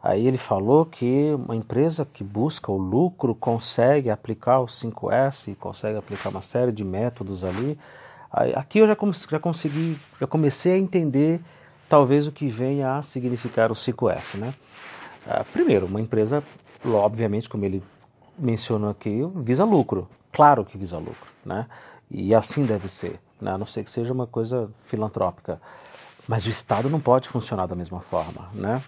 Aí 0.03 0.27
ele 0.27 0.37
falou 0.37 0.85
que 0.85 1.33
uma 1.33 1.55
empresa 1.55 2.07
que 2.13 2.23
busca 2.23 2.71
o 2.71 2.77
lucro 2.77 3.33
consegue 3.33 4.11
aplicar 4.11 4.59
o 4.59 4.67
5S, 4.67 5.55
consegue 5.55 5.97
aplicar 5.97 6.29
uma 6.29 6.43
série 6.43 6.71
de 6.71 6.83
métodos 6.83 7.43
ali. 7.43 7.75
Aqui 8.53 8.77
eu 8.77 8.87
já, 8.87 8.95
já 9.31 9.39
consegui, 9.39 9.97
já 10.21 10.27
comecei 10.27 10.73
a 10.73 10.77
entender 10.77 11.41
talvez 11.89 12.27
o 12.27 12.31
que 12.31 12.47
venha 12.49 12.97
a 12.97 13.01
significar 13.01 13.71
o 13.71 13.73
5S, 13.73 14.37
né? 14.37 14.53
Ah, 15.27 15.43
primeiro, 15.51 15.85
uma 15.85 15.99
empresa, 15.99 16.43
obviamente, 16.85 17.49
como 17.49 17.65
ele 17.65 17.81
mencionou 18.37 18.89
aqui, 18.89 19.21
visa 19.35 19.63
lucro. 19.63 20.07
Claro 20.31 20.65
que 20.65 20.77
visa 20.77 20.97
lucro, 20.97 21.27
né? 21.45 21.65
E 22.11 22.35
assim 22.35 22.65
deve 22.65 22.87
ser, 22.87 23.19
né? 23.41 23.51
a 23.51 23.57
não 23.57 23.65
ser 23.65 23.83
que 23.83 23.89
seja 23.89 24.13
uma 24.13 24.27
coisa 24.27 24.69
filantrópica. 24.83 25.59
Mas 26.27 26.45
o 26.45 26.49
Estado 26.49 26.89
não 26.89 26.99
pode 26.99 27.27
funcionar 27.27 27.67
da 27.67 27.75
mesma 27.75 28.01
forma, 28.01 28.49
né? 28.53 28.83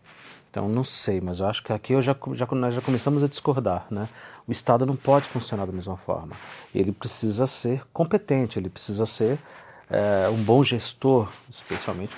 Então, 0.50 0.67
não 0.67 0.84
sei, 0.84 1.22
mas 1.22 1.39
eu 1.39 1.48
acho 1.48 1.63
que 1.63 1.72
aqui 1.72 1.94
eu 1.94 2.01
já, 2.01 2.15
já, 2.34 2.48
nós 2.51 2.74
já 2.74 2.82
começamos 2.82 3.24
a 3.24 3.27
discordar, 3.27 3.86
né? 3.91 4.08
O 4.48 4.51
Estado 4.51 4.86
não 4.86 4.96
pode 4.96 5.27
funcionar 5.27 5.65
da 5.65 5.72
mesma 5.72 5.98
forma. 5.98 6.36
Ele 6.74 6.91
precisa 6.91 7.46
ser 7.46 7.84
competente, 7.94 8.58
ele 8.58 8.70
precisa 8.70 9.06
ser 9.06 9.38
é, 9.89 10.29
um 10.29 10.44
bom 10.44 10.63
gestor, 10.63 11.29
especialmente 11.50 12.15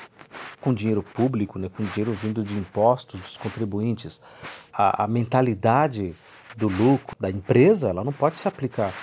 com 0.61 0.73
dinheiro 0.73 1.03
público, 1.03 1.57
né, 1.57 1.69
com 1.75 1.83
dinheiro 1.83 2.11
vindo 2.11 2.43
de 2.43 2.55
impostos 2.57 3.19
dos 3.19 3.38
contribuintes, 3.38 4.19
a, 4.73 5.03
a 5.03 5.07
mentalidade 5.07 6.13
do 6.55 6.67
lucro 6.67 7.15
da 7.19 7.29
empresa, 7.29 7.89
ela 7.89 8.03
não 8.03 8.11
pode 8.11 8.38
se 8.38 8.47
aplicar 8.47 8.93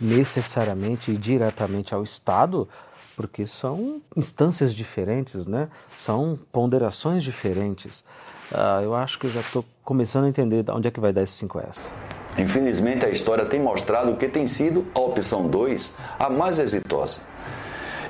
necessariamente 0.00 1.10
e 1.10 1.16
diretamente 1.16 1.94
ao 1.94 2.02
Estado, 2.02 2.68
porque 3.16 3.46
são 3.46 4.00
instâncias 4.16 4.74
diferentes, 4.74 5.46
né? 5.46 5.68
são 5.96 6.38
ponderações 6.50 7.22
diferentes. 7.22 8.04
Uh, 8.50 8.82
eu 8.82 8.94
acho 8.94 9.18
que 9.18 9.26
eu 9.26 9.30
já 9.30 9.40
estou 9.40 9.64
começando 9.84 10.24
a 10.24 10.28
entender 10.28 10.64
onde 10.70 10.88
é 10.88 10.90
que 10.90 11.00
vai 11.00 11.12
dar 11.12 11.22
esse 11.22 11.44
5S. 11.46 11.90
Infelizmente, 12.38 13.04
a 13.04 13.10
história 13.10 13.44
tem 13.44 13.60
mostrado 13.60 14.16
que 14.16 14.28
tem 14.28 14.46
sido 14.46 14.86
a 14.94 15.00
opção 15.00 15.48
2 15.48 15.96
a 16.18 16.30
mais 16.30 16.58
exitosa. 16.58 17.20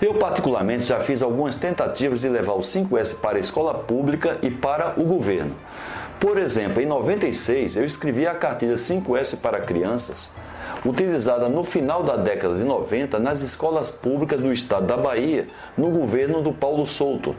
Eu, 0.03 0.15
particularmente, 0.15 0.83
já 0.83 0.99
fiz 0.99 1.23
algumas 1.23 1.55
tentativas 1.55 2.21
de 2.21 2.29
levar 2.29 2.55
o 2.55 2.59
5S 2.59 3.15
para 3.15 3.37
a 3.37 3.41
escola 3.41 3.73
pública 3.73 4.37
e 4.43 4.51
para 4.51 4.95
o 5.01 5.05
governo. 5.05 5.55
Por 6.19 6.39
exemplo, 6.39 6.83
em 6.83 6.87
96, 6.87 7.77
eu 7.77 7.85
escrevi 7.85 8.27
a 8.27 8.35
cartilha 8.35 8.75
5S 8.75 9.39
para 9.41 9.61
crianças, 9.61 10.33
utilizada 10.85 11.49
no 11.49 11.63
final 11.63 12.03
da 12.03 12.17
década 12.17 12.57
de 12.57 12.65
90 12.65 13.21
nas 13.21 13.43
escolas 13.43 13.93
públicas 13.93 14.41
do 14.41 14.53
estado 14.53 14.87
da 14.87 14.97
Bahia, 14.97 15.47
no 15.79 15.89
governo 15.91 16.43
do 16.43 16.53
Paulo 16.53 16.85
Souto. 16.85 17.37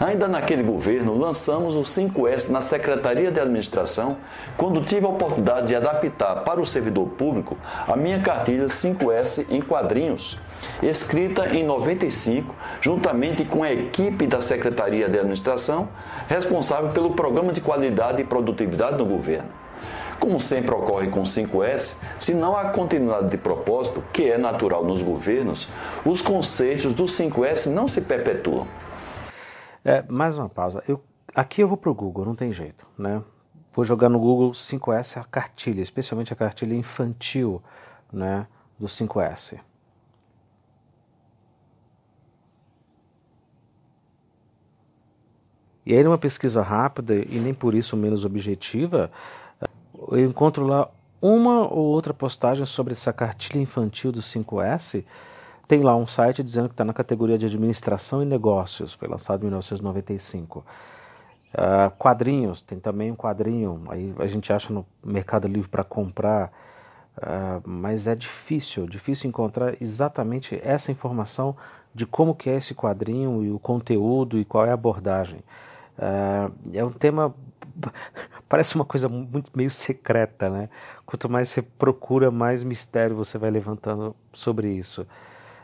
Ainda 0.00 0.26
naquele 0.26 0.62
governo, 0.62 1.18
lançamos 1.18 1.76
o 1.76 1.80
5S 1.80 2.48
na 2.48 2.62
Secretaria 2.62 3.30
de 3.30 3.40
Administração, 3.40 4.16
quando 4.56 4.80
tive 4.80 5.04
a 5.04 5.10
oportunidade 5.10 5.66
de 5.66 5.74
adaptar 5.74 6.44
para 6.44 6.62
o 6.62 6.66
servidor 6.66 7.08
público 7.10 7.58
a 7.86 7.94
minha 7.94 8.20
cartilha 8.20 8.64
5S 8.64 9.44
em 9.50 9.60
quadrinhos 9.60 10.38
escrita 10.82 11.48
em 11.54 11.64
95, 11.64 12.54
juntamente 12.80 13.44
com 13.44 13.62
a 13.62 13.72
equipe 13.72 14.26
da 14.26 14.40
Secretaria 14.40 15.08
de 15.08 15.18
Administração, 15.18 15.88
responsável 16.28 16.90
pelo 16.90 17.12
Programa 17.12 17.52
de 17.52 17.60
Qualidade 17.60 18.22
e 18.22 18.24
Produtividade 18.24 18.96
do 18.96 19.04
governo. 19.04 19.48
Como 20.18 20.40
sempre 20.40 20.74
ocorre 20.74 21.08
com 21.08 21.22
5S, 21.22 22.02
se 22.18 22.34
não 22.34 22.56
há 22.56 22.70
continuidade 22.70 23.28
de 23.28 23.38
propósito, 23.38 24.02
que 24.12 24.30
é 24.30 24.36
natural 24.36 24.84
nos 24.84 25.00
governos, 25.00 25.68
os 26.04 26.20
conceitos 26.20 26.92
do 26.92 27.04
5S 27.04 27.66
não 27.66 27.86
se 27.86 28.00
perpetuam. 28.00 28.66
É, 29.84 30.02
mais 30.08 30.36
uma 30.36 30.48
pausa. 30.48 30.82
Eu, 30.88 31.02
aqui 31.34 31.62
eu 31.62 31.68
vou 31.68 31.76
para 31.76 31.90
o 31.90 31.94
Google, 31.94 32.24
não 32.24 32.34
tem 32.34 32.52
jeito. 32.52 32.84
Né? 32.98 33.22
Vou 33.72 33.84
jogar 33.84 34.08
no 34.08 34.18
Google 34.18 34.50
5S 34.50 35.20
a 35.20 35.24
cartilha, 35.24 35.82
especialmente 35.82 36.32
a 36.32 36.36
cartilha 36.36 36.74
infantil 36.74 37.62
né, 38.12 38.46
do 38.76 38.86
5S. 38.86 39.60
E 45.88 45.96
aí, 45.96 46.04
numa 46.04 46.18
pesquisa 46.18 46.60
rápida 46.60 47.14
e 47.14 47.38
nem 47.38 47.54
por 47.54 47.74
isso 47.74 47.96
menos 47.96 48.22
objetiva, 48.22 49.10
eu 50.10 50.20
encontro 50.20 50.66
lá 50.66 50.90
uma 51.18 51.66
ou 51.66 51.86
outra 51.86 52.12
postagem 52.12 52.66
sobre 52.66 52.92
essa 52.92 53.10
cartilha 53.10 53.58
infantil 53.58 54.12
do 54.12 54.20
5S. 54.20 55.02
Tem 55.66 55.80
lá 55.80 55.96
um 55.96 56.06
site 56.06 56.42
dizendo 56.42 56.68
que 56.68 56.74
está 56.74 56.84
na 56.84 56.92
categoria 56.92 57.38
de 57.38 57.46
administração 57.46 58.22
e 58.22 58.26
negócios, 58.26 58.92
foi 58.92 59.08
lançado 59.08 59.40
em 59.40 59.46
1995. 59.46 60.58
Uh, 60.58 60.64
ah, 61.54 61.92
quadrinhos, 61.98 62.60
tem 62.60 62.78
também 62.78 63.10
um 63.10 63.16
quadrinho, 63.16 63.82
aí 63.88 64.12
a 64.18 64.26
gente 64.26 64.52
acha 64.52 64.70
no 64.70 64.84
Mercado 65.02 65.48
Livre 65.48 65.70
para 65.70 65.84
comprar, 65.84 66.52
uh, 67.16 67.66
mas 67.66 68.06
é 68.06 68.14
difícil, 68.14 68.86
difícil 68.86 69.26
encontrar 69.26 69.80
exatamente 69.80 70.60
essa 70.62 70.92
informação 70.92 71.56
de 71.94 72.04
como 72.04 72.34
que 72.34 72.50
é 72.50 72.58
esse 72.58 72.74
quadrinho 72.74 73.42
e 73.42 73.50
o 73.50 73.58
conteúdo 73.58 74.38
e 74.38 74.44
qual 74.44 74.66
é 74.66 74.70
a 74.70 74.74
abordagem. 74.74 75.42
Uh, 75.98 76.52
é 76.72 76.84
um 76.84 76.92
tema 76.92 77.34
parece 78.48 78.74
uma 78.74 78.84
coisa 78.84 79.08
muito 79.08 79.50
meio 79.54 79.70
secreta, 79.70 80.48
né? 80.48 80.68
Quanto 81.04 81.28
mais 81.28 81.48
você 81.48 81.62
procura, 81.62 82.30
mais 82.30 82.62
mistério 82.62 83.16
você 83.16 83.38
vai 83.38 83.50
levantando 83.50 84.14
sobre 84.32 84.68
isso. 84.68 85.02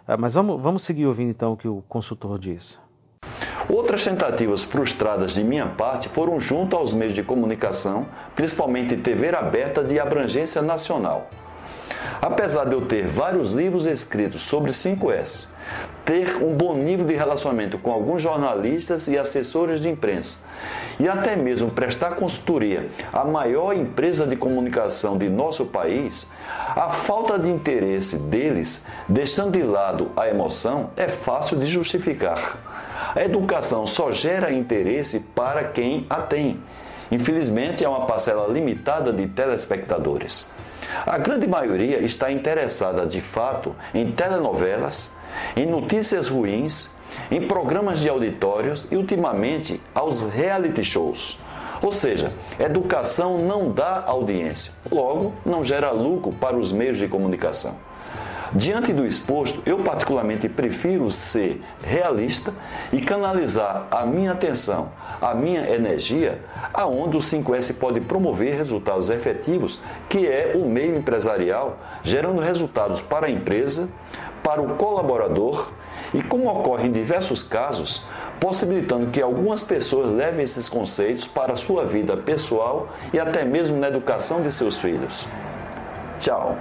Uh, 0.07 0.19
mas 0.19 0.35
vamos, 0.35 0.61
vamos 0.61 0.83
seguir 0.83 1.07
ouvindo 1.07 1.31
então 1.31 1.53
o 1.53 1.57
que 1.57 1.69
o 1.69 1.83
consultor 1.89 2.39
diz. 2.39 2.79
Outras 3.69 4.05
tentativas 4.05 4.63
frustradas 4.63 5.33
de 5.33 5.43
minha 5.43 5.67
parte 5.67 6.09
foram 6.09 6.39
junto 6.39 6.77
aos 6.77 6.93
meios 6.93 7.15
de 7.15 7.23
comunicação, 7.23 8.07
principalmente 8.35 8.97
TV 8.97 9.35
aberta 9.35 9.83
de 9.83 9.99
abrangência 9.99 10.61
nacional. 10.61 11.31
Apesar 12.21 12.65
de 12.65 12.73
eu 12.73 12.83
ter 12.83 13.07
vários 13.07 13.53
livros 13.53 13.87
escritos 13.87 14.43
sobre 14.43 14.73
5S, 14.73 15.47
ter 16.05 16.43
um 16.43 16.53
bom 16.53 16.75
nível 16.77 17.07
de 17.07 17.15
relacionamento 17.15 17.79
com 17.79 17.91
alguns 17.91 18.23
jornalistas 18.23 19.09
e 19.09 19.19
assessores 19.19 19.81
de 19.81 19.89
imprensa 19.89 20.39
e 20.99 21.09
até 21.09 21.35
mesmo 21.35 21.71
prestar 21.71 22.17
consultoria 22.17 22.89
à 23.13 23.25
maior 23.25 23.75
empresa 23.75 24.27
de 24.27 24.37
comunicação 24.37 25.17
de 25.17 25.29
nosso 25.29 25.67
país, 25.67 26.31
a 26.77 26.91
falta 26.91 27.39
de 27.39 27.49
interesse 27.49 28.19
deles, 28.19 28.87
deixando 29.09 29.53
de 29.53 29.63
lado 29.63 30.11
a 30.17 30.29
emoção, 30.29 30.91
é 30.97 31.09
fácil 31.09 31.59
de 31.59 31.67
justificar. 31.67 32.59
A 33.15 33.23
educação 33.23 33.87
só 33.87 34.11
gera 34.11 34.53
interesse 34.53 35.21
para 35.21 35.65
quem 35.65 36.07
a 36.09 36.17
tem. 36.17 36.61
Infelizmente, 37.11 37.85
é 37.85 37.89
uma 37.89 38.07
parcela 38.07 38.53
limitada 38.53 39.13
de 39.13 39.27
telespectadores. 39.27 40.47
A 41.07 41.19
grande 41.19 41.47
maioria 41.47 41.99
está 41.99 42.31
interessada 42.31 43.07
de 43.07 43.21
fato 43.21 43.75
em 43.93 44.13
telenovelas, 44.13 45.11
em 45.57 45.67
notícias 45.67 46.29
ruins, 46.29 46.91
em 47.31 47.47
programas 47.47 48.01
de 48.01 48.09
auditórios 48.09 48.87
e 48.91 48.97
ultimamente 48.97 49.81
aos 49.95 50.23
reality 50.31 50.83
shows. 50.83 51.39
Ou 51.83 51.93
seja, 51.93 52.33
educação 52.59 53.39
não 53.39 53.71
dá 53.71 54.05
audiência, 54.07 54.73
logo 54.91 55.35
não 55.45 55.63
gera 55.63 55.91
lucro 55.91 56.33
para 56.33 56.57
os 56.57 56.73
meios 56.73 56.97
de 56.97 57.09
comunicação. 57.09 57.77
Diante 58.55 58.93
do 58.93 59.05
exposto, 59.05 59.61
eu 59.67 59.79
particularmente 59.79 60.49
prefiro 60.49 61.11
ser 61.11 61.61
realista 61.83 62.55
e 62.93 63.01
canalizar 63.01 63.89
a 63.91 64.07
minha 64.07 64.31
atenção, 64.31 64.93
a 65.21 65.35
minha 65.35 65.69
energia, 65.69 66.41
aonde 66.73 67.17
o 67.17 67.21
5S 67.21 67.75
pode 67.75 68.01
promover 68.01 68.57
resultados 68.57 69.11
efetivos, 69.11 69.81
que 70.09 70.29
é 70.29 70.53
o 70.55 70.67
meio 70.67 70.97
empresarial, 70.97 71.79
gerando 72.05 72.41
resultados 72.41 73.01
para 73.01 73.27
a 73.27 73.31
empresa, 73.31 73.89
para 74.41 74.63
o 74.63 74.77
colaborador 74.77 75.73
e, 76.13 76.23
como 76.23 76.49
ocorre 76.49 76.87
em 76.87 76.93
diversos 76.93 77.43
casos, 77.43 78.05
possibilitando 78.39 79.11
que 79.11 79.21
algumas 79.21 79.63
pessoas 79.63 80.15
levem 80.15 80.45
esses 80.45 80.69
conceitos 80.69 81.27
para 81.27 81.55
a 81.55 81.57
sua 81.57 81.85
vida 81.85 82.17
pessoal 82.17 82.89
e 83.13 83.19
até 83.19 83.45
mesmo 83.45 83.77
na 83.77 83.89
educação 83.89 84.43
de 84.43 84.53
seus 84.53 84.77
filhos. 84.77 85.27
Tchau! 86.21 86.57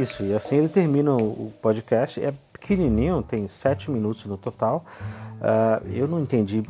Isso, 0.00 0.24
e 0.24 0.34
assim 0.34 0.56
ele 0.56 0.68
termina 0.68 1.14
o 1.14 1.52
podcast. 1.60 2.22
É 2.22 2.32
pequenininho, 2.52 3.22
tem 3.22 3.46
sete 3.46 3.90
minutos 3.90 4.26
no 4.26 4.36
total. 4.36 4.84
Uh, 5.40 5.88
eu 5.92 6.06
não 6.06 6.20
entendi 6.20 6.62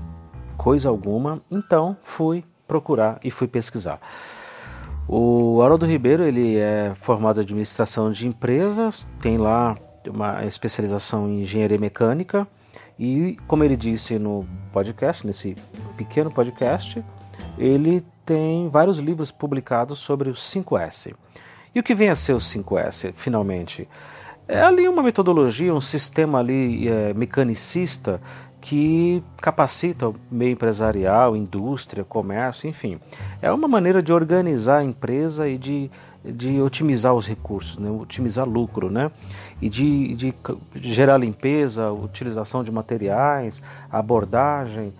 coisa 0.56 0.88
alguma, 0.88 1.40
então 1.50 1.96
fui 2.02 2.44
procurar 2.66 3.18
e 3.24 3.30
fui 3.30 3.48
pesquisar. 3.48 4.00
O 5.08 5.60
Haroldo 5.62 5.86
Ribeiro 5.86 6.22
ele 6.22 6.56
é 6.56 6.92
formado 6.94 7.40
em 7.40 7.42
administração 7.42 8.12
de 8.12 8.28
empresas, 8.28 9.06
tem 9.20 9.38
lá 9.38 9.74
uma 10.06 10.44
especialização 10.44 11.28
em 11.28 11.42
engenharia 11.42 11.78
mecânica 11.78 12.46
e, 12.98 13.36
como 13.48 13.64
ele 13.64 13.76
disse 13.76 14.18
no 14.18 14.46
podcast, 14.72 15.26
nesse 15.26 15.56
pequeno 15.96 16.30
podcast, 16.30 17.02
ele 17.58 18.04
tem 18.24 18.68
vários 18.68 18.98
livros 18.98 19.30
publicados 19.32 19.98
sobre 19.98 20.30
o 20.30 20.34
5S. 20.34 21.14
E 21.74 21.80
o 21.80 21.82
que 21.82 21.94
vem 21.94 22.08
a 22.08 22.16
ser 22.16 22.32
o 22.32 22.38
5S, 22.38 23.12
finalmente? 23.14 23.88
É 24.48 24.60
ali 24.62 24.88
uma 24.88 25.02
metodologia, 25.02 25.72
um 25.72 25.80
sistema 25.80 26.40
ali 26.40 26.88
é, 26.88 27.14
mecanicista 27.14 28.20
que 28.60 29.22
capacita 29.40 30.08
o 30.08 30.16
meio 30.30 30.52
empresarial, 30.52 31.36
indústria, 31.36 32.04
comércio, 32.04 32.68
enfim. 32.68 32.98
É 33.40 33.50
uma 33.52 33.66
maneira 33.66 34.02
de 34.02 34.12
organizar 34.12 34.78
a 34.78 34.84
empresa 34.84 35.48
e 35.48 35.56
de, 35.56 35.90
de 36.24 36.60
otimizar 36.60 37.14
os 37.14 37.26
recursos, 37.26 37.78
né? 37.78 37.90
otimizar 37.90 38.46
lucro, 38.46 38.90
né? 38.90 39.10
E 39.62 39.68
de, 39.68 40.14
de 40.14 40.34
gerar 40.74 41.16
limpeza, 41.16 41.90
utilização 41.90 42.62
de 42.62 42.70
materiais, 42.70 43.62
abordagem, 43.90 44.92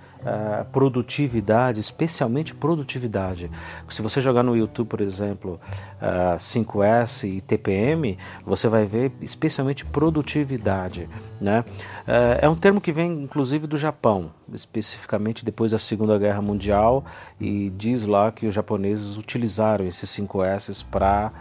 produtividade, 0.72 1.80
especialmente 1.80 2.54
produtividade. 2.54 3.50
Se 3.88 4.02
você 4.02 4.20
jogar 4.20 4.42
no 4.42 4.56
YouTube, 4.56 4.88
por 4.88 5.00
exemplo, 5.00 5.60
uh, 6.00 6.36
5S 6.36 7.28
e 7.28 7.40
TPM, 7.40 8.18
você 8.44 8.68
vai 8.68 8.84
ver 8.84 9.12
especialmente 9.20 9.84
produtividade. 9.84 11.08
Né? 11.40 11.60
Uh, 11.60 12.38
é 12.42 12.48
um 12.48 12.56
termo 12.56 12.80
que 12.80 12.92
vem 12.92 13.22
inclusive 13.22 13.66
do 13.66 13.76
Japão, 13.76 14.30
especificamente 14.52 15.44
depois 15.44 15.72
da 15.72 15.78
Segunda 15.78 16.18
Guerra 16.18 16.42
Mundial, 16.42 17.04
e 17.40 17.70
diz 17.70 18.06
lá 18.06 18.30
que 18.30 18.46
os 18.46 18.54
japoneses 18.54 19.16
utilizaram 19.16 19.84
esses 19.84 20.08
5S 20.10 20.84
para 20.90 21.32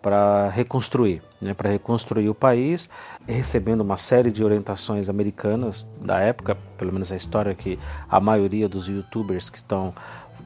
para 0.00 0.48
reconstruir, 0.48 1.22
né, 1.40 1.54
para 1.54 1.70
reconstruir 1.70 2.28
o 2.28 2.34
país, 2.34 2.88
recebendo 3.26 3.80
uma 3.80 3.96
série 3.96 4.30
de 4.30 4.44
orientações 4.44 5.08
americanas 5.08 5.86
da 6.00 6.18
época, 6.20 6.56
pelo 6.76 6.92
menos 6.92 7.12
a 7.12 7.16
história 7.16 7.54
que 7.54 7.78
a 8.08 8.20
maioria 8.20 8.68
dos 8.68 8.86
youtubers 8.86 9.50
que 9.50 9.58
estão 9.58 9.94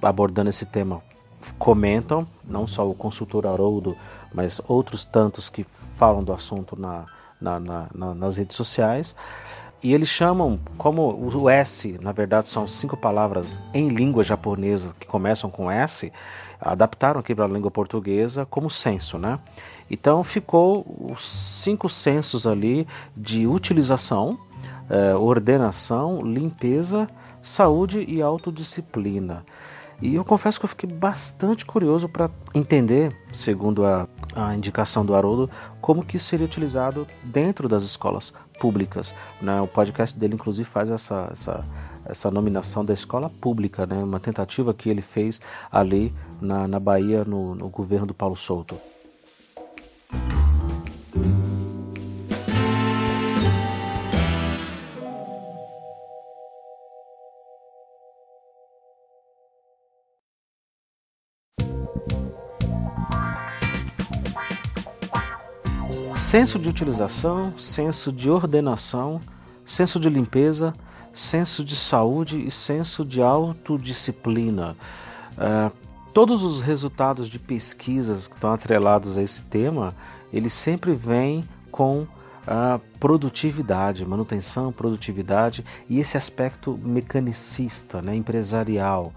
abordando 0.02 0.50
esse 0.50 0.66
tema 0.66 1.00
comentam, 1.58 2.26
não 2.44 2.66
só 2.66 2.88
o 2.88 2.94
consultor 2.94 3.46
Haroldo, 3.46 3.96
mas 4.34 4.60
outros 4.66 5.04
tantos 5.04 5.48
que 5.48 5.64
falam 5.64 6.22
do 6.22 6.32
assunto 6.32 6.78
na, 6.78 7.04
na, 7.40 7.60
na, 7.60 8.14
nas 8.14 8.36
redes 8.36 8.56
sociais. 8.56 9.14
E 9.82 9.92
eles 9.92 10.08
chamam, 10.08 10.60
como 10.78 11.12
o 11.12 11.50
S, 11.50 11.98
na 12.00 12.12
verdade, 12.12 12.48
são 12.48 12.68
cinco 12.68 12.96
palavras 12.96 13.58
em 13.74 13.88
língua 13.88 14.22
japonesa 14.22 14.94
que 14.98 15.08
começam 15.08 15.50
com 15.50 15.68
S, 15.68 16.12
adaptaram 16.62 17.20
aqui 17.20 17.34
para 17.34 17.44
a 17.44 17.48
língua 17.48 17.70
portuguesa 17.70 18.46
como 18.46 18.70
censo, 18.70 19.18
né? 19.18 19.38
Então 19.90 20.22
ficou 20.24 20.86
os 21.12 21.28
cinco 21.28 21.88
censos 21.88 22.46
ali 22.46 22.86
de 23.16 23.46
utilização, 23.46 24.38
eh, 24.88 25.14
ordenação, 25.14 26.20
limpeza, 26.20 27.06
saúde 27.42 28.04
e 28.08 28.22
autodisciplina. 28.22 29.44
E 30.02 30.16
eu 30.16 30.24
confesso 30.24 30.58
que 30.58 30.64
eu 30.64 30.68
fiquei 30.68 30.90
bastante 30.90 31.64
curioso 31.64 32.08
para 32.08 32.28
entender, 32.52 33.16
segundo 33.32 33.84
a, 33.84 34.08
a, 34.34 34.52
indicação 34.52 35.06
do 35.06 35.14
Haroldo, 35.14 35.48
como 35.80 36.04
que 36.04 36.18
seria 36.18 36.44
utilizado 36.44 37.06
dentro 37.22 37.68
das 37.68 37.84
escolas 37.84 38.34
públicas. 38.58 39.14
Né? 39.40 39.60
O 39.60 39.68
podcast 39.68 40.18
dele, 40.18 40.34
inclusive, 40.34 40.68
faz 40.68 40.90
essa, 40.90 41.28
essa, 41.30 41.64
essa 42.12 42.30
nominação 42.30 42.84
da 42.84 42.94
escola 42.94 43.28
pública, 43.28 43.86
né? 43.86 43.96
uma 43.96 44.20
tentativa 44.20 44.72
que 44.72 44.88
ele 44.88 45.02
fez 45.02 45.40
ali 45.70 46.14
na, 46.40 46.68
na 46.68 46.78
Bahia, 46.78 47.24
no, 47.24 47.54
no 47.54 47.68
governo 47.68 48.06
do 48.06 48.14
Paulo 48.14 48.36
Souto. 48.36 48.78
senso 66.16 66.58
de 66.58 66.66
utilização, 66.66 67.52
senso 67.58 68.10
de 68.10 68.30
ordenação, 68.30 69.20
senso 69.66 70.00
de 70.00 70.08
limpeza, 70.08 70.72
senso 71.12 71.64
de 71.64 71.76
saúde 71.76 72.44
e 72.46 72.50
senso 72.50 73.04
de 73.04 73.22
autodisciplina. 73.22 74.76
Uh, 75.32 75.74
todos 76.12 76.42
os 76.42 76.62
resultados 76.62 77.28
de 77.28 77.38
pesquisas 77.38 78.28
que 78.28 78.34
estão 78.34 78.52
atrelados 78.52 79.18
a 79.18 79.22
esse 79.22 79.42
tema, 79.42 79.94
eles 80.32 80.52
sempre 80.54 80.94
vêm 80.94 81.44
com 81.70 82.06
a 82.46 82.80
produtividade, 82.98 84.04
manutenção, 84.04 84.72
produtividade 84.72 85.64
e 85.88 86.00
esse 86.00 86.16
aspecto 86.16 86.78
mecanicista, 86.82 88.02
né, 88.02 88.14
empresarial. 88.16 89.12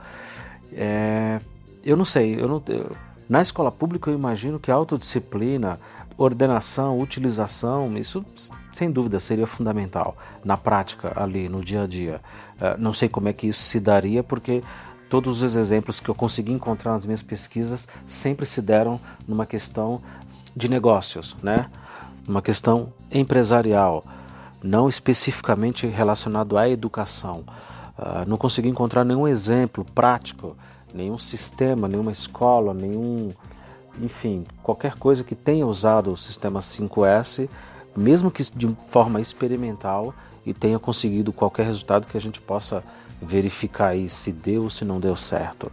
É, 0.72 1.40
eu 1.84 1.98
não 1.98 2.06
sei, 2.06 2.40
eu 2.40 2.48
não, 2.48 2.64
eu, 2.68 2.92
na 3.28 3.42
escola 3.42 3.72
pública 3.72 4.10
eu 4.10 4.14
imagino 4.14 4.60
que 4.60 4.70
a 4.70 4.76
autodisciplina, 4.76 5.80
ordenação, 6.17 6.99
utilização, 6.99 7.97
isso 7.97 8.25
sem 8.73 8.91
dúvida 8.91 9.19
seria 9.19 9.47
fundamental 9.47 10.15
na 10.43 10.58
prática 10.58 11.13
ali 11.15 11.49
no 11.49 11.63
dia 11.63 11.84
a 11.84 11.88
dia. 11.88 12.21
Uh, 12.56 12.80
não 12.80 12.93
sei 12.93 13.10
como 13.10 13.28
é 13.28 13.34
que 13.34 13.47
isso 13.47 13.62
se 13.62 13.80
daria 13.80 14.23
porque 14.23 14.63
todos 15.10 15.41
os 15.41 15.56
exemplos 15.56 15.99
que 15.99 16.10
eu 16.10 16.15
consegui 16.15 16.51
encontrar 16.51 16.93
nas 16.93 17.06
minhas 17.06 17.21
pesquisas 17.21 17.88
sempre 18.08 18.45
se 18.45 18.62
deram 18.62 18.99
numa 19.28 19.45
questão 19.45 20.01
de 20.56 20.69
negócios, 20.69 21.36
né? 21.43 21.69
Uma 22.28 22.41
questão 22.41 22.91
empresarial, 23.12 24.04
não 24.63 24.89
especificamente 24.89 25.86
relacionado 25.86 26.58
à 26.58 26.67
educação. 26.69 27.43
Uh, 27.97 28.28
não 28.28 28.38
consegui 28.38 28.69
encontrar 28.69 29.04
nenhum 29.04 29.28
exemplo 29.28 29.86
prático, 29.93 30.56
nenhum 30.93 31.19
sistema, 31.19 31.88
nenhuma 31.88 32.12
escola, 32.12 32.73
nenhum 32.73 33.34
enfim, 34.02 34.46
qualquer 34.62 34.96
coisa 34.96 35.24
que 35.24 35.36
tenha 35.36 35.66
usado 35.66 36.12
o 36.12 36.18
sistema 36.18 36.60
5S, 36.60 37.50
mesmo 37.96 38.30
que 38.30 38.44
de 38.56 38.76
forma 38.88 39.22
experimental, 39.22 40.14
e 40.46 40.54
tenha 40.54 40.78
conseguido 40.78 41.34
qualquer 41.34 41.66
resultado 41.66 42.08
que 42.08 42.18
a 42.18 42.22
gente 42.22 42.40
possa 42.40 42.84
verificar 43.22 43.88
aí 43.90 44.08
se 44.08 44.32
deu 44.32 44.64
ou 44.64 44.70
se 44.70 44.86
não 44.86 45.00
deu 45.00 45.16
certo. 45.16 45.72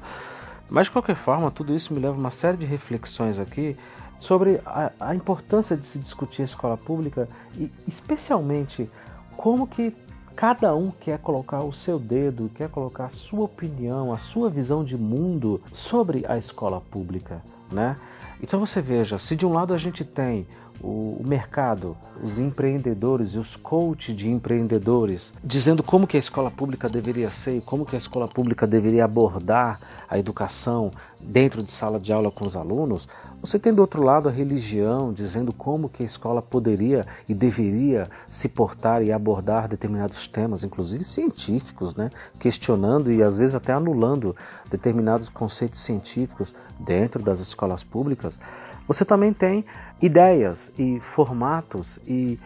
Mas 0.71 0.87
de 0.87 0.93
qualquer 0.93 1.17
forma, 1.17 1.51
tudo 1.51 1.75
isso 1.75 1.93
me 1.93 2.01
leva 2.01 2.15
a 2.15 2.19
uma 2.19 2.31
série 2.31 2.57
de 2.57 2.65
reflexões 2.65 3.39
aqui 3.39 3.77
sobre 4.19 4.61
a, 4.65 4.91
a 5.01 5.15
importância 5.15 5.77
de 5.77 5.87
se 5.87 5.99
discutir 5.99 6.43
a 6.43 6.45
escola 6.45 6.77
pública 6.77 7.29
e 7.57 7.71
especialmente 7.87 8.89
como 9.37 9.67
que 9.67 9.95
cada 10.35 10.75
um 10.75 10.91
quer 10.91 11.19
colocar 11.19 11.61
o 11.61 11.73
seu 11.73 11.99
dedo, 11.99 12.51
quer 12.55 12.71
colocar 12.71 13.07
a 13.07 13.11
sua 13.11 13.45
opinião, 13.45 14.13
a 14.13 14.19
sua 14.19 14.49
visão 14.49 14.83
de 14.83 14.97
mundo 14.97 15.61
sobre 15.73 16.25
a 16.27 16.39
escola 16.39 16.81
pública, 16.81 17.43
né? 17.71 17.97
Então 18.43 18.59
você 18.59 18.81
veja, 18.83 19.19
se 19.19 19.37
de 19.37 19.47
um 19.47 19.53
lado 19.53 19.73
a 19.73 19.79
gente 19.79 20.05
tem 20.05 20.47
o, 20.83 21.23
mercado, 21.25 21.97
os 22.23 22.39
empreendedores 22.39 23.35
e 23.35 23.39
os 23.39 23.57
coaches 23.57 24.17
de 24.17 24.29
empreendedores, 24.29 25.33
dizendo 25.43 25.83
como 25.83 26.07
que 26.07 26.17
a 26.17 26.21
escola 26.21 26.51
pública 26.51 26.89
deveria 26.89 27.31
ser, 27.31 27.63
como 27.63 27.87
que 27.87 27.95
a 27.95 27.99
escola 27.99 28.27
pública 28.27 28.67
deveria 28.67 29.05
abordar 29.05 29.79
a 30.09 30.19
educação 30.19 30.91
dentro 31.21 31.63
de 31.63 31.71
sala 31.71 32.01
de 32.01 32.13
aula 32.13 32.31
com 32.31 32.45
os 32.45 32.57
alunos, 32.57 33.09
você 33.41 33.59
tem 33.59 33.73
do 33.73 33.81
outro 33.81 34.03
lado 34.03 34.29
a 34.29 34.33
religião 34.33 35.13
dizendo 35.13 35.53
como 35.53 35.89
que 35.89 36.03
a 36.03 36.07
escola 36.07 36.43
poderia 36.43 37.07
e 37.29 37.35
deveria 37.35 38.11
se 38.29 38.49
portar 38.49 39.03
e 39.03 39.13
abordar 39.13 39.69
determinados 39.69 40.27
temas, 40.27 40.65
inclusive 40.65 41.05
científicos, 41.05 41.95
né? 41.95 42.11
questionando 42.41 43.13
e 43.13 43.23
às 43.23 43.39
vezes 43.39 43.55
até 43.55 43.73
anulando 43.73 44.35
determinados 44.69 45.29
conceitos 45.29 45.81
científicos 45.81 46.53
dentro 46.79 47.23
das 47.23 47.39
escolas 47.41 47.85
públicas. 47.85 48.39
Você 48.87 49.05
também 49.05 49.33
tem 49.33 49.65
ideias 50.03 50.73
e 50.77 50.99
formatos 51.01 51.99
e 52.07 52.39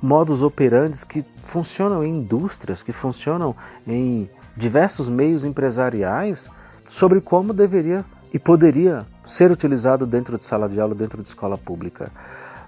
modos 0.00 0.42
operantes 0.42 1.02
que 1.02 1.24
funcionam 1.42 2.04
em 2.04 2.18
indústrias, 2.18 2.82
que 2.82 2.92
funcionam 2.92 3.56
em 3.86 4.30
diversos 4.56 5.08
meios 5.08 5.44
empresariais 5.44 6.50
sobre 6.86 7.20
como 7.20 7.52
deveria 7.52 8.04
e 8.32 8.38
poderia 8.38 9.06
ser 9.24 9.50
utilizado 9.50 10.06
dentro 10.06 10.36
de 10.36 10.44
sala 10.44 10.68
de 10.68 10.80
aula, 10.80 10.94
dentro 10.94 11.22
de 11.22 11.28
escola 11.28 11.56
pública. 11.56 12.12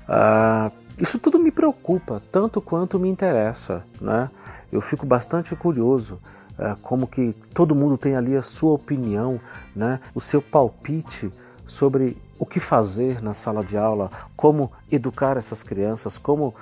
Uh, 0.08 0.72
isso 0.98 1.18
tudo 1.18 1.38
me 1.38 1.50
preocupa, 1.50 2.22
tanto 2.32 2.60
quanto 2.60 2.98
me 2.98 3.08
interessa. 3.08 3.84
Né? 4.00 4.30
Eu 4.72 4.80
fico 4.80 5.06
bastante 5.06 5.54
curioso 5.54 6.18
uh, 6.58 6.76
como 6.82 7.06
que 7.06 7.34
todo 7.54 7.74
mundo 7.74 7.98
tem 7.98 8.16
ali 8.16 8.36
a 8.36 8.42
sua 8.42 8.72
opinião, 8.72 9.40
né? 9.76 10.00
o 10.14 10.20
seu 10.20 10.40
palpite 10.40 11.30
sobre 11.66 12.16
o 12.40 12.46
que 12.46 12.58
fazer 12.58 13.22
na 13.22 13.34
sala 13.34 13.62
de 13.62 13.76
aula, 13.76 14.10
como 14.34 14.72
educar 14.90 15.36
essas 15.36 15.62
crianças, 15.62 16.16
como 16.16 16.54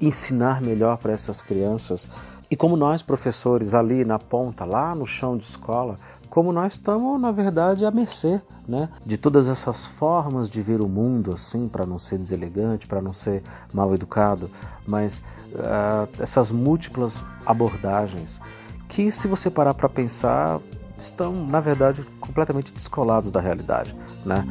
ensinar 0.00 0.62
melhor 0.62 0.96
para 0.96 1.12
essas 1.12 1.42
crianças. 1.42 2.08
E 2.50 2.56
como 2.56 2.74
nós, 2.74 3.02
professores, 3.02 3.74
ali 3.74 4.02
na 4.02 4.18
ponta, 4.18 4.64
lá 4.64 4.94
no 4.94 5.06
chão 5.06 5.36
de 5.36 5.44
escola, 5.44 5.98
como 6.30 6.52
nós 6.52 6.72
estamos, 6.72 7.20
na 7.20 7.30
verdade, 7.30 7.84
à 7.84 7.90
mercê 7.90 8.40
né, 8.66 8.88
de 9.04 9.18
todas 9.18 9.46
essas 9.46 9.84
formas 9.84 10.48
de 10.48 10.62
ver 10.62 10.80
o 10.80 10.88
mundo, 10.88 11.32
assim, 11.34 11.68
para 11.68 11.84
não 11.84 11.98
ser 11.98 12.16
deselegante, 12.16 12.86
para 12.86 13.02
não 13.02 13.12
ser 13.12 13.42
mal 13.72 13.94
educado, 13.94 14.50
mas 14.86 15.22
uh, 15.52 16.08
essas 16.18 16.50
múltiplas 16.50 17.20
abordagens 17.44 18.40
que, 18.88 19.12
se 19.12 19.28
você 19.28 19.50
parar 19.50 19.74
para 19.74 19.88
pensar, 19.88 20.58
estão, 20.98 21.46
na 21.46 21.60
verdade, 21.60 22.02
completamente 22.20 22.72
descolados 22.72 23.30
da 23.30 23.40
realidade. 23.40 23.94
Né? 24.24 24.44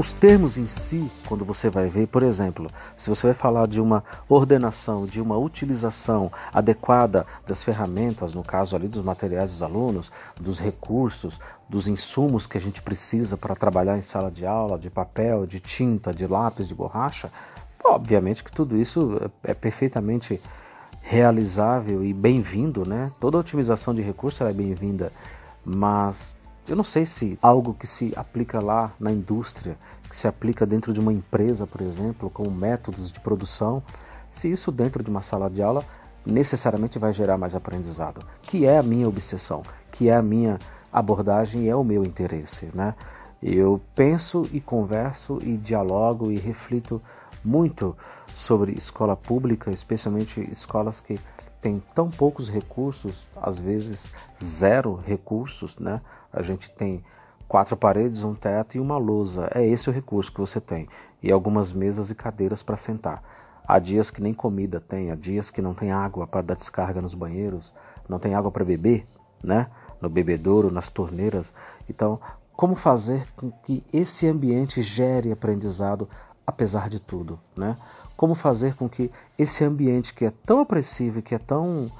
Os 0.00 0.14
termos 0.14 0.56
em 0.56 0.64
si, 0.64 1.12
quando 1.28 1.44
você 1.44 1.68
vai 1.68 1.90
ver, 1.90 2.06
por 2.06 2.22
exemplo, 2.22 2.70
se 2.96 3.10
você 3.10 3.26
vai 3.26 3.34
falar 3.34 3.68
de 3.68 3.82
uma 3.82 4.02
ordenação, 4.30 5.04
de 5.04 5.20
uma 5.20 5.36
utilização 5.36 6.30
adequada 6.54 7.22
das 7.46 7.62
ferramentas, 7.62 8.32
no 8.32 8.42
caso 8.42 8.74
ali 8.74 8.88
dos 8.88 9.04
materiais 9.04 9.50
dos 9.50 9.62
alunos, 9.62 10.10
dos 10.40 10.58
recursos, 10.58 11.38
dos 11.68 11.86
insumos 11.86 12.46
que 12.46 12.56
a 12.56 12.60
gente 12.62 12.80
precisa 12.80 13.36
para 13.36 13.54
trabalhar 13.54 13.98
em 13.98 14.00
sala 14.00 14.30
de 14.30 14.46
aula, 14.46 14.78
de 14.78 14.88
papel, 14.88 15.44
de 15.44 15.60
tinta, 15.60 16.14
de 16.14 16.26
lápis, 16.26 16.66
de 16.66 16.74
borracha, 16.74 17.30
obviamente 17.84 18.42
que 18.42 18.50
tudo 18.50 18.78
isso 18.78 19.20
é 19.44 19.52
perfeitamente 19.52 20.40
realizável 21.02 22.02
e 22.02 22.14
bem-vindo, 22.14 22.88
né? 22.88 23.12
Toda 23.20 23.36
otimização 23.36 23.94
de 23.94 24.00
recursos 24.00 24.40
é 24.40 24.50
bem-vinda, 24.50 25.12
mas 25.62 26.39
eu 26.68 26.76
não 26.76 26.84
sei 26.84 27.04
se 27.04 27.38
algo 27.42 27.74
que 27.74 27.86
se 27.86 28.12
aplica 28.16 28.60
lá 28.60 28.92
na 28.98 29.10
indústria, 29.10 29.76
que 30.08 30.16
se 30.16 30.28
aplica 30.28 30.66
dentro 30.66 30.92
de 30.92 31.00
uma 31.00 31.12
empresa, 31.12 31.66
por 31.66 31.80
exemplo, 31.80 32.30
com 32.30 32.48
métodos 32.50 33.10
de 33.10 33.20
produção, 33.20 33.82
se 34.30 34.50
isso 34.50 34.70
dentro 34.70 35.02
de 35.02 35.10
uma 35.10 35.22
sala 35.22 35.50
de 35.50 35.62
aula 35.62 35.84
necessariamente 36.24 36.98
vai 36.98 37.12
gerar 37.12 37.38
mais 37.38 37.56
aprendizado, 37.56 38.24
que 38.42 38.66
é 38.66 38.78
a 38.78 38.82
minha 38.82 39.08
obsessão, 39.08 39.62
que 39.90 40.08
é 40.08 40.14
a 40.14 40.22
minha 40.22 40.58
abordagem 40.92 41.64
e 41.64 41.68
é 41.68 41.74
o 41.74 41.84
meu 41.84 42.04
interesse, 42.04 42.68
né? 42.74 42.94
Eu 43.42 43.80
penso 43.94 44.46
e 44.52 44.60
converso 44.60 45.38
e 45.42 45.56
dialogo 45.56 46.30
e 46.30 46.36
reflito 46.36 47.00
muito 47.42 47.96
sobre 48.34 48.72
escola 48.72 49.16
pública, 49.16 49.70
especialmente 49.70 50.46
escolas 50.50 51.00
que 51.00 51.18
têm 51.60 51.82
tão 51.94 52.10
poucos 52.10 52.48
recursos, 52.50 53.28
às 53.40 53.58
vezes 53.58 54.10
zero 54.42 54.94
recursos, 54.94 55.78
né? 55.78 56.00
A 56.32 56.42
gente 56.42 56.70
tem 56.70 57.02
quatro 57.48 57.76
paredes, 57.76 58.22
um 58.22 58.34
teto 58.34 58.76
e 58.76 58.80
uma 58.80 58.96
lousa. 58.96 59.50
É 59.54 59.66
esse 59.66 59.90
o 59.90 59.92
recurso 59.92 60.32
que 60.32 60.40
você 60.40 60.60
tem. 60.60 60.88
E 61.22 61.32
algumas 61.32 61.72
mesas 61.72 62.10
e 62.10 62.14
cadeiras 62.14 62.62
para 62.62 62.76
sentar. 62.76 63.22
Há 63.66 63.78
dias 63.78 64.10
que 64.10 64.22
nem 64.22 64.34
comida 64.34 64.80
tem, 64.80 65.10
há 65.10 65.14
dias 65.14 65.50
que 65.50 65.62
não 65.62 65.74
tem 65.74 65.92
água 65.92 66.26
para 66.26 66.42
dar 66.42 66.56
descarga 66.56 67.00
nos 67.00 67.14
banheiros, 67.14 67.72
não 68.08 68.18
tem 68.18 68.34
água 68.34 68.50
para 68.50 68.64
beber, 68.64 69.06
né? 69.42 69.68
No 70.00 70.08
bebedouro, 70.08 70.72
nas 70.72 70.90
torneiras. 70.90 71.54
Então, 71.88 72.18
como 72.52 72.74
fazer 72.74 73.26
com 73.36 73.50
que 73.50 73.84
esse 73.92 74.26
ambiente 74.26 74.82
gere 74.82 75.30
aprendizado 75.30 76.08
apesar 76.46 76.88
de 76.88 76.98
tudo, 76.98 77.38
né? 77.56 77.76
Como 78.16 78.34
fazer 78.34 78.74
com 78.74 78.88
que 78.88 79.10
esse 79.38 79.64
ambiente 79.64 80.12
que 80.12 80.24
é 80.24 80.32
tão 80.44 80.60
apressível, 80.60 81.22
que 81.22 81.34
é 81.34 81.38
tão 81.38 81.90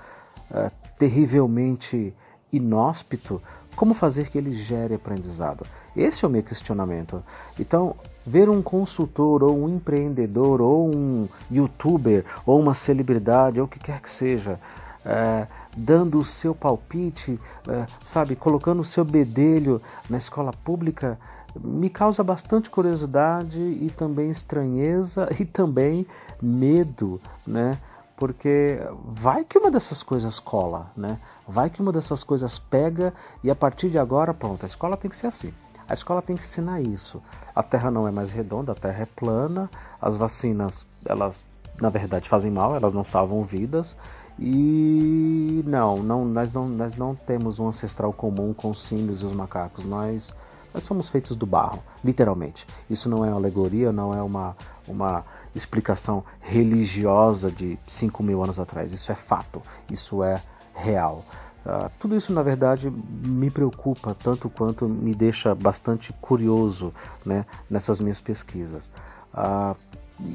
é, 0.51 0.71
terrivelmente 0.99 2.15
inóspito, 2.53 3.41
como 3.81 3.95
fazer 3.95 4.29
que 4.29 4.37
ele 4.37 4.53
gere 4.53 4.95
aprendizado? 4.95 5.67
Esse 5.97 6.27
é 6.27 6.29
o 6.29 6.31
meu 6.31 6.43
questionamento. 6.43 7.25
Então, 7.59 7.97
ver 8.27 8.51
um 8.51 8.61
consultor 8.61 9.43
ou 9.43 9.59
um 9.59 9.71
empreendedor 9.71 10.61
ou 10.61 10.95
um 10.95 11.27
youtuber 11.51 12.27
ou 12.45 12.61
uma 12.61 12.75
celebridade 12.75 13.59
ou 13.59 13.65
o 13.65 13.69
que 13.69 13.79
quer 13.79 14.03
que 14.03 14.11
seja 14.11 14.61
é, 15.03 15.47
dando 15.75 16.19
o 16.19 16.25
seu 16.27 16.55
palpite, 16.55 17.39
é, 17.67 17.87
sabe, 18.05 18.37
colocando 18.37 18.81
o 18.81 18.85
seu 18.85 19.03
bedelho 19.03 19.81
na 20.11 20.19
escola 20.19 20.53
pública 20.53 21.19
me 21.59 21.89
causa 21.89 22.23
bastante 22.23 22.69
curiosidade 22.69 23.63
e 23.63 23.91
também 23.97 24.31
estranheza 24.31 25.27
e 25.41 25.47
também 25.47 26.07
medo, 26.43 27.19
né? 27.47 27.79
Porque 28.21 28.79
vai 29.03 29.47
que 29.47 29.57
uma 29.57 29.71
dessas 29.71 30.03
coisas 30.03 30.39
cola, 30.39 30.93
né? 30.95 31.19
Vai 31.49 31.71
que 31.71 31.81
uma 31.81 31.91
dessas 31.91 32.23
coisas 32.23 32.59
pega 32.59 33.15
e 33.43 33.51
a 33.51 33.55
partir 33.55 33.89
de 33.89 33.99
agora, 33.99 34.35
pronto, 34.35 34.63
a 34.63 34.67
escola 34.67 34.95
tem 34.95 35.11
que 35.11 35.17
ser 35.17 35.27
assim. 35.27 35.55
A 35.89 35.95
escola 35.95 36.21
tem 36.21 36.37
que 36.37 36.43
ensinar 36.43 36.83
isso. 36.83 37.23
A 37.57 37.63
Terra 37.63 37.91
não 37.91 38.07
é 38.07 38.11
mais 38.11 38.31
redonda, 38.31 38.73
a 38.73 38.75
Terra 38.75 39.05
é 39.05 39.07
plana. 39.07 39.71
As 40.03 40.19
vacinas, 40.19 40.87
elas 41.05 41.47
na 41.81 41.89
verdade 41.89 42.29
fazem 42.29 42.51
mal, 42.51 42.77
elas 42.77 42.93
não 42.93 43.03
salvam 43.03 43.43
vidas. 43.43 43.97
E 44.39 45.65
não, 45.67 46.03
não, 46.03 46.21
nós 46.21 46.53
não, 46.53 46.67
nós 46.67 46.95
não 46.95 47.15
temos 47.15 47.59
um 47.59 47.69
ancestral 47.69 48.13
comum 48.13 48.53
com 48.53 48.69
os 48.69 48.83
símios 48.83 49.23
e 49.23 49.25
os 49.25 49.33
macacos. 49.33 49.87
Nós, 49.87 50.35
nós 50.75 50.83
somos 50.83 51.09
feitos 51.09 51.37
do 51.37 51.47
barro, 51.47 51.83
literalmente. 52.05 52.67
Isso 52.89 53.09
não 53.09 53.25
é 53.25 53.29
uma 53.29 53.37
alegoria, 53.37 53.91
não 53.91 54.13
é 54.13 54.23
uma, 54.23 54.55
uma 54.87 55.25
explicação 55.55 56.25
religiosa 56.41 57.51
de 57.51 57.79
5 57.87 58.23
mil 58.23 58.43
anos 58.43 58.59
atrás. 58.59 58.93
Isso 58.93 59.11
é 59.11 59.15
fato, 59.15 59.63
isso 59.91 60.23
é 60.23 60.41
real. 60.75 61.25
Uh, 61.65 61.91
tudo 61.99 62.17
isso, 62.17 62.33
na 62.33 62.43
verdade, 62.43 62.91
me 62.91 63.51
preocupa 63.51 64.15
tanto 64.15 64.49
quanto 64.49 64.89
me 64.89 65.15
deixa 65.15 65.55
bastante 65.55 66.13
curioso 66.15 66.93
né, 67.25 67.45
nessas 67.69 68.01
minhas 68.01 68.21
pesquisas. 68.21 68.91
Uh, 69.35 69.77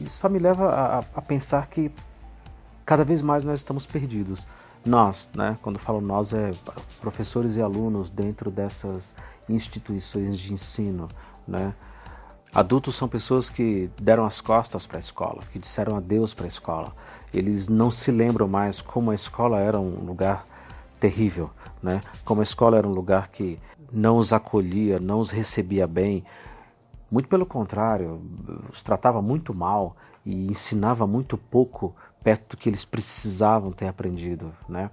só 0.08 0.30
me 0.30 0.40
leva 0.40 0.70
a, 0.70 0.98
a, 1.00 1.22
pensar 1.22 1.68
que 1.68 1.92
cada 2.86 3.04
vez 3.04 3.22
mais 3.22 3.44
nós 3.44 3.60
estamos 3.60 3.86
perdidos. 3.86 4.46
Nós, 4.86 5.28
né, 5.34 5.56
quando 5.64 5.80
falo 5.80 6.00
nós, 6.00 6.32
é 6.32 6.52
professores 7.02 7.56
e 7.56 7.62
alunos 7.62 8.10
dentro 8.10 8.52
dessas 8.52 9.16
instituições 9.50 10.38
de 10.38 10.54
ensino. 10.54 11.08
Né? 11.48 11.74
Adultos 12.56 12.96
são 12.96 13.10
pessoas 13.10 13.50
que 13.50 13.90
deram 14.00 14.26
as 14.26 14.40
costas 14.40 14.88
para 14.88 14.98
a 14.98 15.00
escola, 15.00 15.42
que 15.52 15.60
disseram 15.60 15.98
adeus 15.98 16.34
para 16.34 16.46
a 16.46 16.48
escola. 16.48 16.96
Eles 17.34 17.68
não 17.68 17.92
se 17.92 18.12
lembram 18.12 18.48
mais 18.48 18.80
como 18.80 19.12
a 19.12 19.16
escola 19.16 19.60
era 19.60 19.78
um 19.78 20.06
lugar 20.06 20.46
terrível, 20.98 21.50
né? 21.84 22.00
Como 22.24 22.40
a 22.40 22.44
escola 22.44 22.78
era 22.78 22.88
um 22.88 22.94
lugar 22.94 23.28
que 23.28 23.60
não 23.92 24.18
os 24.18 24.32
acolhia, 24.32 25.00
não 25.02 25.20
os 25.20 25.32
recebia 25.32 25.86
bem, 25.86 26.24
Muito 27.12 27.30
pelo 27.30 27.46
contrário, 27.46 28.20
os 28.72 28.82
tratava 28.82 29.22
muito 29.22 29.54
mal 29.54 29.96
e 30.26 30.48
ensinava 30.48 31.06
muito 31.06 31.38
pouco 31.38 31.96
perto 32.24 32.52
do 32.52 32.58
que 32.58 32.68
eles 32.68 32.84
precisavam 32.84 33.72
ter 33.72 33.88
aprendido, 33.88 34.52
né? 34.68 34.90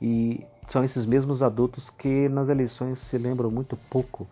E 0.00 0.44
são 0.66 0.82
esses 0.82 1.06
mesmos 1.06 1.42
adultos 1.42 1.88
que 1.88 2.28
nas 2.28 2.48
eleições 2.48 2.98
se 2.98 3.16
lembram 3.16 3.50
muito 3.50 3.76
pouco 3.88 4.26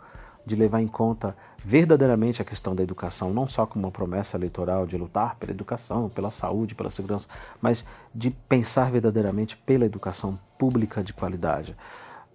de 0.44 0.56
levar 0.56 0.80
em 0.80 0.88
conta 0.88 1.36
verdadeiramente 1.64 2.40
a 2.40 2.44
questão 2.44 2.74
da 2.74 2.82
educação, 2.82 3.32
não 3.32 3.48
só 3.48 3.66
como 3.66 3.86
uma 3.86 3.92
promessa 3.92 4.36
eleitoral 4.36 4.86
de 4.86 4.96
lutar 4.96 5.36
pela 5.36 5.52
educação, 5.52 6.08
pela 6.08 6.30
saúde, 6.30 6.74
pela 6.74 6.90
segurança, 6.90 7.28
mas 7.60 7.84
de 8.14 8.30
pensar 8.30 8.90
verdadeiramente 8.90 9.56
pela 9.56 9.84
educação 9.84 10.38
pública 10.58 11.02
de 11.02 11.12
qualidade. 11.12 11.76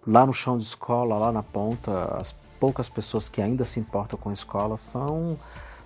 Lá 0.05 0.25
no 0.25 0.33
chão 0.33 0.57
de 0.57 0.63
escola, 0.63 1.17
lá 1.17 1.31
na 1.31 1.41
ponta, 1.41 2.15
as 2.15 2.31
poucas 2.59 2.87
pessoas 2.87 3.27
que 3.27 3.41
ainda 3.41 3.65
se 3.65 3.79
importam 3.79 4.19
com 4.19 4.29
a 4.29 4.33
escola 4.33 4.77
são, 4.77 5.31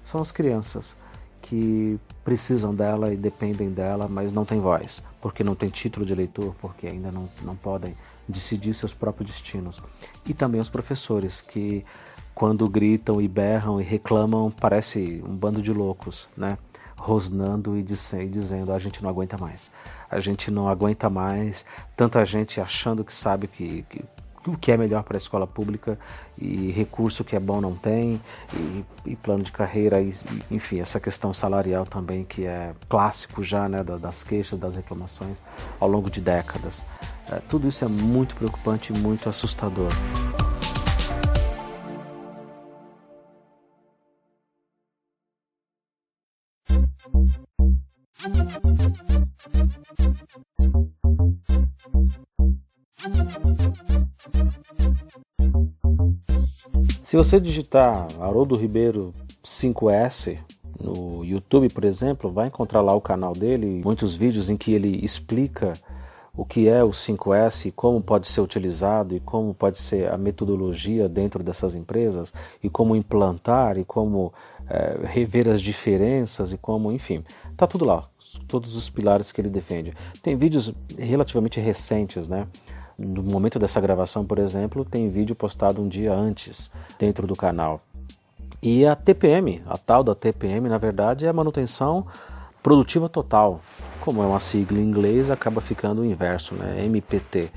são 0.05 0.19
as 0.21 0.32
crianças 0.32 0.95
que 1.41 1.97
precisam 2.23 2.75
dela 2.75 3.13
e 3.13 3.17
dependem 3.17 3.71
dela, 3.71 4.08
mas 4.10 4.32
não 4.32 4.43
têm 4.43 4.60
voz, 4.60 5.01
porque 5.21 5.43
não 5.43 5.55
têm 5.55 5.69
título 5.69 6.05
de 6.05 6.12
eleitor, 6.12 6.53
porque 6.62 6.86
ainda 6.86 7.12
não, 7.12 7.29
não 7.41 7.55
podem 7.55 7.95
decidir 8.27 8.73
seus 8.73 8.93
próprios 8.93 9.32
destinos. 9.32 9.82
E 10.25 10.34
também 10.34 10.60
os 10.60 10.69
professores 10.69 11.41
que 11.41 11.86
quando 12.33 12.69
gritam 12.69 13.21
e 13.21 13.27
berram 13.27 13.81
e 13.81 13.83
reclamam, 13.83 14.51
parece 14.51 15.23
um 15.25 15.35
bando 15.35 15.61
de 15.61 15.73
loucos, 15.73 16.29
né? 16.35 16.57
Rosnando 16.95 17.77
e 17.77 17.83
dizendo: 17.83 18.71
a 18.71 18.79
gente 18.79 19.01
não 19.01 19.09
aguenta 19.09 19.37
mais. 19.37 19.71
A 20.09 20.19
gente 20.19 20.51
não 20.51 20.67
aguenta 20.67 21.09
mais. 21.09 21.65
Tanta 21.95 22.23
gente 22.25 22.59
achando 22.59 23.03
que 23.03 23.13
sabe 23.13 23.47
que, 23.47 23.83
que 23.83 24.03
o 24.47 24.57
que 24.57 24.71
é 24.71 24.77
melhor 24.77 25.03
para 25.03 25.17
a 25.17 25.19
escola 25.19 25.45
pública 25.45 25.97
e 26.37 26.71
recurso 26.71 27.23
que 27.23 27.35
é 27.35 27.39
bom 27.39 27.59
não 27.59 27.75
tem, 27.75 28.21
e, 28.53 28.85
e 29.05 29.15
plano 29.15 29.43
de 29.43 29.51
carreira, 29.51 30.01
e, 30.01 30.15
enfim, 30.49 30.79
essa 30.79 30.99
questão 30.99 31.33
salarial 31.33 31.85
também 31.85 32.23
que 32.23 32.45
é 32.45 32.73
clássico 32.87 33.43
já 33.43 33.67
né, 33.67 33.83
das 33.83 34.23
queixas, 34.23 34.59
das 34.59 34.75
reclamações 34.75 35.41
ao 35.79 35.89
longo 35.89 36.09
de 36.09 36.21
décadas. 36.21 36.83
É, 37.31 37.39
tudo 37.49 37.67
isso 37.67 37.83
é 37.83 37.87
muito 37.87 38.35
preocupante 38.35 38.93
muito 38.93 39.29
assustador. 39.29 39.91
Se 57.09 57.17
você 57.17 57.39
digitar 57.39 58.05
Haroldo 58.19 58.55
Ribeiro 58.55 59.11
5S 59.43 60.37
no 60.79 61.25
YouTube, 61.25 61.67
por 61.69 61.83
exemplo, 61.83 62.29
vai 62.29 62.45
encontrar 62.45 62.81
lá 62.81 62.93
o 62.93 63.01
canal 63.01 63.33
dele, 63.33 63.81
muitos 63.83 64.15
vídeos 64.15 64.47
em 64.47 64.55
que 64.55 64.73
ele 64.73 65.03
explica 65.03 65.73
o 66.37 66.45
que 66.45 66.67
é 66.69 66.83
o 66.83 66.91
5S, 66.91 67.73
como 67.75 67.99
pode 67.99 68.27
ser 68.27 68.41
utilizado 68.41 69.15
e 69.15 69.19
como 69.19 69.55
pode 69.55 69.79
ser 69.79 70.13
a 70.13 70.19
metodologia 70.19 71.09
dentro 71.09 71.43
dessas 71.43 71.73
empresas 71.73 72.31
e 72.61 72.69
como 72.69 72.95
implantar 72.95 73.79
e 73.79 73.83
como 73.83 74.31
é, 74.69 74.99
rever 75.07 75.47
as 75.47 75.63
diferenças 75.63 76.51
e 76.51 76.59
como, 76.59 76.91
enfim, 76.91 77.23
tá 77.57 77.65
tudo 77.65 77.85
lá, 77.85 78.07
todos 78.47 78.75
os 78.75 78.87
pilares 78.87 79.31
que 79.31 79.41
ele 79.41 79.49
defende. 79.49 79.95
Tem 80.21 80.35
vídeos 80.35 80.71
relativamente 80.95 81.59
recentes, 81.59 82.29
né? 82.29 82.45
No 82.99 83.23
momento 83.23 83.57
dessa 83.57 83.79
gravação, 83.79 84.25
por 84.25 84.39
exemplo, 84.39 84.83
tem 84.83 85.07
vídeo 85.07 85.35
postado 85.35 85.81
um 85.81 85.88
dia 85.88 86.13
antes 86.13 86.69
dentro 86.97 87.25
do 87.25 87.35
canal. 87.35 87.79
E 88.62 88.85
a 88.85 88.95
TPM, 88.95 89.62
a 89.65 89.77
tal 89.77 90.03
da 90.03 90.13
TPM, 90.13 90.67
na 90.67 90.77
verdade, 90.77 91.25
é 91.25 91.29
a 91.29 91.33
manutenção 91.33 92.05
produtiva 92.62 93.07
total. 93.07 93.62
Como 94.01 94.21
é 94.21 94.25
uma 94.25 94.39
sigla 94.39 94.79
em 94.79 94.83
inglês, 94.83 95.31
acaba 95.31 95.62
ficando 95.62 96.01
o 96.01 96.05
inverso, 96.05 96.55
né? 96.55 96.83
MPT, 96.85 97.49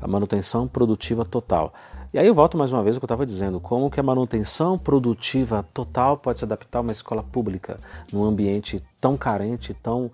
a 0.00 0.08
manutenção 0.08 0.66
produtiva 0.66 1.24
total. 1.24 1.72
E 2.10 2.18
aí 2.18 2.26
eu 2.26 2.34
volto 2.34 2.56
mais 2.56 2.72
uma 2.72 2.82
vez 2.82 2.96
ao 2.96 3.00
que 3.00 3.04
eu 3.04 3.06
estava 3.06 3.26
dizendo, 3.26 3.60
como 3.60 3.90
que 3.90 4.00
a 4.00 4.02
manutenção 4.02 4.78
produtiva 4.78 5.62
total 5.74 6.16
pode 6.16 6.38
se 6.38 6.44
adaptar 6.46 6.78
a 6.78 6.80
uma 6.80 6.92
escola 6.92 7.22
pública 7.22 7.78
num 8.10 8.24
ambiente 8.24 8.82
tão 8.98 9.14
carente, 9.14 9.74
tão 9.74 10.04
uh, 10.04 10.10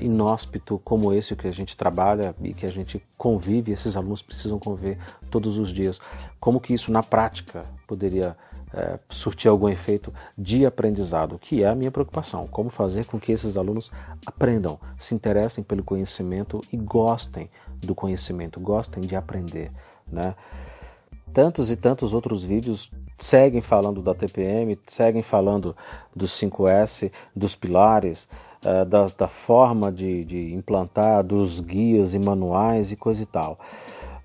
inóspito 0.00 0.80
como 0.84 1.12
esse 1.12 1.34
que 1.34 1.48
a 1.48 1.50
gente 1.50 1.76
trabalha 1.76 2.32
e 2.40 2.54
que 2.54 2.64
a 2.64 2.68
gente 2.68 3.02
convive, 3.18 3.72
esses 3.72 3.96
alunos 3.96 4.22
precisam 4.22 4.56
conviver 4.56 4.98
todos 5.32 5.58
os 5.58 5.70
dias. 5.70 6.00
Como 6.38 6.60
que 6.60 6.74
isso 6.74 6.92
na 6.92 7.02
prática 7.02 7.64
poderia 7.88 8.36
uh, 8.68 9.00
surtir 9.10 9.50
algum 9.50 9.68
efeito 9.68 10.12
de 10.38 10.64
aprendizado, 10.64 11.34
que 11.40 11.64
é 11.64 11.68
a 11.68 11.74
minha 11.74 11.90
preocupação, 11.90 12.46
como 12.46 12.70
fazer 12.70 13.04
com 13.06 13.18
que 13.18 13.32
esses 13.32 13.56
alunos 13.56 13.90
aprendam, 14.24 14.78
se 14.96 15.12
interessem 15.12 15.64
pelo 15.64 15.82
conhecimento 15.82 16.60
e 16.72 16.76
gostem 16.76 17.50
do 17.80 17.96
conhecimento, 17.96 18.60
gostem 18.60 19.00
de 19.00 19.16
aprender, 19.16 19.72
né? 20.08 20.36
Tantos 21.32 21.70
e 21.70 21.76
tantos 21.76 22.12
outros 22.12 22.44
vídeos 22.44 22.90
seguem 23.18 23.60
falando 23.60 24.02
da 24.02 24.14
TPM, 24.14 24.78
seguem 24.86 25.22
falando 25.22 25.74
dos 26.14 26.32
5S, 26.32 27.12
dos 27.34 27.54
pilares, 27.54 28.28
uh, 28.64 28.84
da, 28.84 29.06
da, 29.16 29.28
forma 29.28 29.92
de, 29.92 30.24
de, 30.24 30.54
implantar, 30.54 31.22
dos 31.22 31.60
guias 31.60 32.14
e 32.14 32.18
manuais 32.18 32.90
e 32.90 32.96
coisa 32.96 33.22
e 33.22 33.26
tal. 33.26 33.56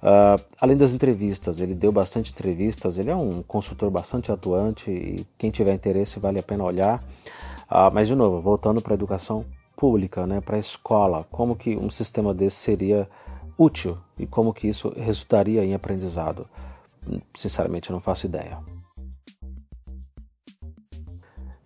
Uh, 0.01 0.41
além 0.59 0.77
das 0.77 0.93
entrevistas, 0.93 1.59
ele 1.59 1.73
deu 1.73 1.91
bastante 1.91 2.31
entrevistas, 2.31 2.97
ele 2.97 3.09
é 3.09 3.15
um 3.15 3.41
consultor 3.41 3.89
bastante 3.89 4.31
atuante 4.31 4.91
e 4.91 5.25
quem 5.37 5.49
tiver 5.49 5.73
interesse 5.73 6.19
vale 6.19 6.39
a 6.39 6.43
pena 6.43 6.63
olhar. 6.63 6.99
Uh, 7.69 7.91
mas 7.93 8.07
de 8.07 8.15
novo, 8.15 8.41
voltando 8.41 8.81
para 8.81 8.93
a 8.93 8.95
educação 8.95 9.45
pública, 9.75 10.25
né, 10.25 10.41
para 10.41 10.55
a 10.55 10.59
escola, 10.59 11.25
como 11.31 11.55
que 11.55 11.75
um 11.75 11.89
sistema 11.89 12.33
desse 12.33 12.57
seria 12.57 13.07
útil 13.57 13.97
e 14.17 14.25
como 14.25 14.53
que 14.53 14.67
isso 14.67 14.93
resultaria 14.95 15.63
em 15.63 15.73
aprendizado 15.73 16.47
sinceramente 17.35 17.89
eu 17.89 17.93
não 17.93 18.01
faço 18.01 18.25
ideia. 18.25 18.59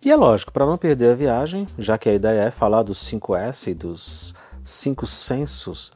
E 0.04 0.10
é 0.10 0.16
lógico, 0.16 0.52
para 0.52 0.66
não 0.66 0.76
perder 0.76 1.12
a 1.12 1.14
viagem, 1.14 1.66
já 1.78 1.96
que 1.96 2.08
a 2.08 2.14
ideia 2.14 2.40
é 2.40 2.50
falar 2.50 2.82
dos 2.82 2.98
5S 2.98 3.70
e 3.70 3.74
dos 3.74 4.34
cinco 4.64 5.06
sensos, 5.06 5.92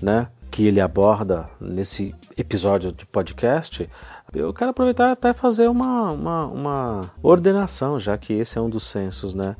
né, 0.00 0.28
que 0.50 0.66
ele 0.66 0.80
aborda 0.80 1.48
nesse 1.60 2.14
episódio 2.36 2.92
de 2.92 3.04
podcast, 3.04 3.88
eu 4.32 4.54
quero 4.54 4.70
aproveitar 4.70 5.12
até 5.12 5.34
fazer 5.34 5.68
uma, 5.68 6.12
uma, 6.12 6.46
uma 6.46 7.00
ordenação, 7.22 8.00
já 8.00 8.16
que 8.16 8.32
esse 8.32 8.56
é 8.56 8.60
um 8.60 8.70
dos 8.70 8.84
sensos, 8.84 9.34
né? 9.34 9.54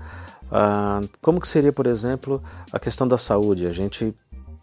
Ah, 0.51 1.01
como 1.21 1.41
que 1.41 1.49
seria, 1.49 1.73
por 1.73 1.87
exemplo, 1.87 2.43
a 2.73 2.79
questão 2.79 3.07
da 3.07 3.19
saúde? 3.19 3.67
A 3.67 3.71
gente 3.71 4.15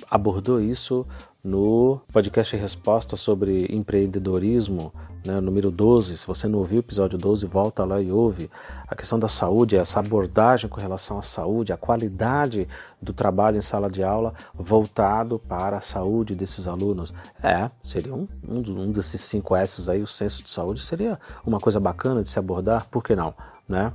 abordou 0.10 0.60
isso 0.60 1.06
no 1.44 2.02
podcast 2.12 2.56
Resposta 2.58 3.16
sobre 3.16 3.66
empreendedorismo, 3.74 4.92
né, 5.26 5.40
número 5.40 5.72
12. 5.72 6.18
Se 6.18 6.28
você 6.28 6.48
não 6.48 6.60
ouviu 6.60 6.78
o 6.78 6.82
episódio 6.82 7.18
12, 7.18 7.46
volta 7.46 7.86
lá 7.86 8.02
e 8.02 8.12
ouve. 8.12 8.50
A 8.88 8.96
questão 8.96 9.18
da 9.18 9.30
saúde, 9.30 9.78
essa 9.78 10.00
abordagem 10.00 10.70
com 10.70 10.82
relação 10.82 11.18
à 11.18 11.22
saúde, 11.22 11.72
a 11.72 11.78
qualidade 11.78 12.68
do 13.02 13.14
trabalho 13.14 13.58
em 13.58 13.62
sala 13.62 13.90
de 13.90 14.04
aula 14.04 14.34
voltado 14.54 15.40
para 15.40 15.78
a 15.78 15.82
saúde 15.82 16.36
desses 16.36 16.68
alunos. 16.68 17.14
É, 17.42 17.70
seria 17.82 18.14
um, 18.14 18.28
um, 18.46 18.82
um 18.82 18.92
desses 18.92 19.22
cinco 19.22 19.56
S 19.56 19.90
aí, 19.90 20.02
o 20.02 20.08
senso 20.08 20.44
de 20.44 20.50
saúde, 20.50 20.84
seria 20.84 21.18
uma 21.46 21.60
coisa 21.60 21.80
bacana 21.80 22.22
de 22.22 22.30
se 22.30 22.38
abordar, 22.38 22.88
por 22.90 23.04
que 23.04 23.16
não, 23.16 23.34
né? 23.68 23.94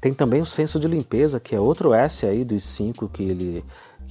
Tem 0.00 0.12
também 0.12 0.42
o 0.42 0.46
senso 0.46 0.78
de 0.78 0.86
limpeza, 0.86 1.40
que 1.40 1.54
é 1.54 1.60
outro 1.60 1.94
S 1.94 2.26
aí 2.26 2.44
dos 2.44 2.62
cinco 2.62 3.08
que 3.08 3.22
ele 3.22 3.64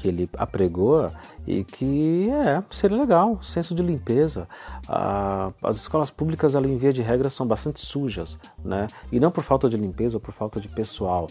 que 0.03 0.09
ele 0.09 0.29
apregou 0.37 1.09
e 1.47 1.63
que 1.63 2.29
é, 2.29 2.61
seria 2.69 2.97
legal, 2.97 3.41
senso 3.41 3.73
de 3.73 3.81
limpeza. 3.81 4.49
Ah, 4.85 5.53
as 5.63 5.77
escolas 5.77 6.09
públicas, 6.09 6.57
ali 6.57 6.69
em 6.69 6.77
via 6.77 6.91
de 6.91 7.01
regra, 7.01 7.29
são 7.29 7.47
bastante 7.47 7.79
sujas, 7.79 8.37
né? 8.65 8.87
E 9.13 9.19
não 9.19 9.31
por 9.31 9.45
falta 9.45 9.69
de 9.69 9.77
limpeza 9.77 10.17
ou 10.17 10.21
por 10.21 10.33
falta 10.33 10.59
de 10.59 10.67
pessoal. 10.67 11.27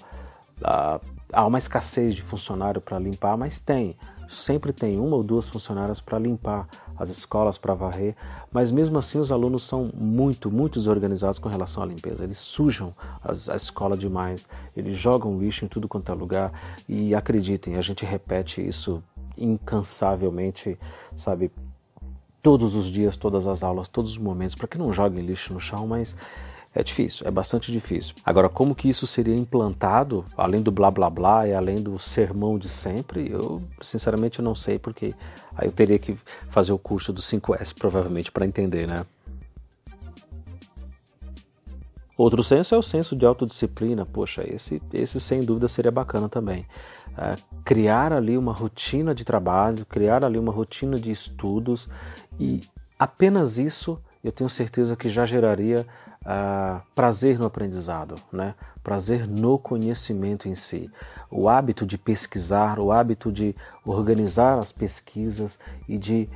Ah, 0.64 0.98
há 1.34 1.46
uma 1.46 1.58
escassez 1.58 2.14
de 2.14 2.22
funcionário 2.22 2.80
para 2.80 2.98
limpar, 2.98 3.36
mas 3.36 3.60
tem. 3.60 3.94
Sempre 4.30 4.72
tem 4.72 4.98
uma 4.98 5.16
ou 5.16 5.22
duas 5.22 5.46
funcionárias 5.46 6.00
para 6.00 6.18
limpar 6.18 6.66
as 7.02 7.10
escolas, 7.10 7.58
para 7.58 7.74
varrer, 7.74 8.14
mas 8.52 8.70
mesmo 8.70 8.96
assim 8.96 9.18
os 9.18 9.32
alunos 9.32 9.64
são 9.64 9.90
muito, 9.92 10.52
muito 10.52 10.78
desorganizados 10.78 11.36
com 11.36 11.48
relação 11.48 11.82
à 11.82 11.86
limpeza. 11.86 12.22
Eles 12.22 12.38
sujam 12.38 12.94
as, 13.22 13.48
a 13.48 13.56
escola 13.56 13.96
demais, 13.96 14.48
eles 14.76 14.96
jogam 14.96 15.36
lixo 15.36 15.64
em 15.64 15.68
tudo 15.68 15.88
quanto 15.88 16.12
é 16.12 16.14
lugar 16.14 16.52
e 16.88 17.12
acreditem, 17.12 17.74
a 17.74 17.80
gente 17.80 18.04
repete 18.04 18.64
isso 18.64 19.02
incansavelmente, 19.36 20.78
sabe? 21.16 21.50
Todos 22.40 22.76
os 22.76 22.86
dias, 22.86 23.16
todas 23.16 23.48
as 23.48 23.64
aulas, 23.64 23.88
todos 23.88 24.12
os 24.12 24.18
momentos, 24.18 24.54
para 24.54 24.68
que 24.68 24.78
não 24.78 24.92
joguem 24.92 25.26
lixo 25.26 25.52
no 25.52 25.60
chão, 25.60 25.86
mas 25.88 26.14
é 26.74 26.82
difícil, 26.82 27.26
é 27.26 27.30
bastante 27.30 27.70
difícil. 27.70 28.14
Agora, 28.24 28.48
como 28.48 28.74
que 28.74 28.88
isso 28.88 29.06
seria 29.06 29.34
implantado, 29.34 30.24
além 30.36 30.62
do 30.62 30.70
blá 30.70 30.90
blá 30.90 31.10
blá 31.10 31.46
e 31.46 31.52
além 31.52 31.76
do 31.76 31.98
sermão 31.98 32.58
de 32.58 32.68
sempre, 32.68 33.30
eu 33.30 33.62
sinceramente 33.82 34.40
não 34.40 34.54
sei, 34.54 34.78
porque 34.78 35.14
aí 35.54 35.68
eu 35.68 35.72
teria 35.72 35.98
que 35.98 36.16
fazer 36.50 36.72
o 36.72 36.78
curso 36.78 37.12
do 37.12 37.20
5S 37.20 37.74
provavelmente 37.74 38.32
para 38.32 38.46
entender, 38.46 38.86
né? 38.86 39.04
Outro 42.16 42.42
senso 42.44 42.74
é 42.74 42.78
o 42.78 42.82
senso 42.82 43.16
de 43.16 43.26
autodisciplina. 43.26 44.06
Poxa, 44.06 44.44
esse, 44.46 44.80
esse 44.92 45.20
sem 45.20 45.40
dúvida 45.40 45.66
seria 45.68 45.90
bacana 45.90 46.28
também. 46.28 46.66
É, 47.18 47.34
criar 47.64 48.12
ali 48.12 48.38
uma 48.38 48.52
rotina 48.52 49.14
de 49.14 49.24
trabalho, 49.24 49.84
criar 49.84 50.24
ali 50.24 50.38
uma 50.38 50.52
rotina 50.52 50.98
de 50.98 51.10
estudos 51.10 51.88
e 52.38 52.60
apenas 52.98 53.58
isso 53.58 53.98
eu 54.24 54.30
tenho 54.30 54.48
certeza 54.48 54.94
que 54.94 55.10
já 55.10 55.26
geraria 55.26 55.86
uh, 56.22 56.80
prazer 56.94 57.38
no 57.38 57.46
aprendizado, 57.46 58.16
né? 58.32 58.54
prazer 58.82 59.26
no 59.26 59.58
conhecimento 59.58 60.48
em 60.48 60.54
si. 60.54 60.90
O 61.30 61.48
hábito 61.48 61.86
de 61.86 61.96
pesquisar, 61.96 62.78
o 62.78 62.90
hábito 62.90 63.30
de 63.30 63.54
organizar 63.84 64.58
as 64.58 64.72
pesquisas 64.72 65.58
e 65.88 65.98
de 65.98 66.28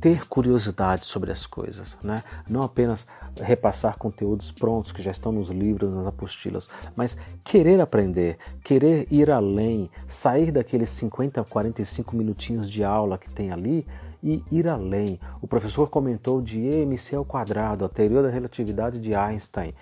ter 0.00 0.26
curiosidade 0.26 1.04
sobre 1.04 1.30
as 1.30 1.46
coisas, 1.46 1.96
né? 2.02 2.24
Não 2.48 2.62
apenas 2.62 3.06
repassar 3.40 3.96
conteúdos 3.96 4.50
prontos 4.50 4.90
que 4.90 5.00
já 5.00 5.12
estão 5.12 5.30
nos 5.30 5.48
livros, 5.48 5.92
nas 5.92 6.04
apostilas, 6.04 6.68
mas 6.96 7.16
querer 7.44 7.80
aprender, 7.80 8.36
querer 8.64 9.06
ir 9.12 9.30
além, 9.30 9.88
sair 10.08 10.50
daqueles 10.50 10.90
50, 10.90 11.44
45 11.44 12.16
minutinhos 12.16 12.68
de 12.68 12.82
aula 12.82 13.16
que 13.16 13.30
tem 13.30 13.52
ali 13.52 13.86
e 14.22 14.42
ir 14.50 14.68
além. 14.68 15.18
O 15.40 15.46
professor 15.46 15.88
comentou 15.88 16.40
de 16.40 16.60
EMC 16.60 17.16
ao 17.16 17.24
quadrado, 17.24 17.84
a 17.84 17.88
teoria 17.88 18.22
da 18.22 18.30
relatividade 18.30 19.00
de 19.00 19.14
Einstein. 19.14 19.72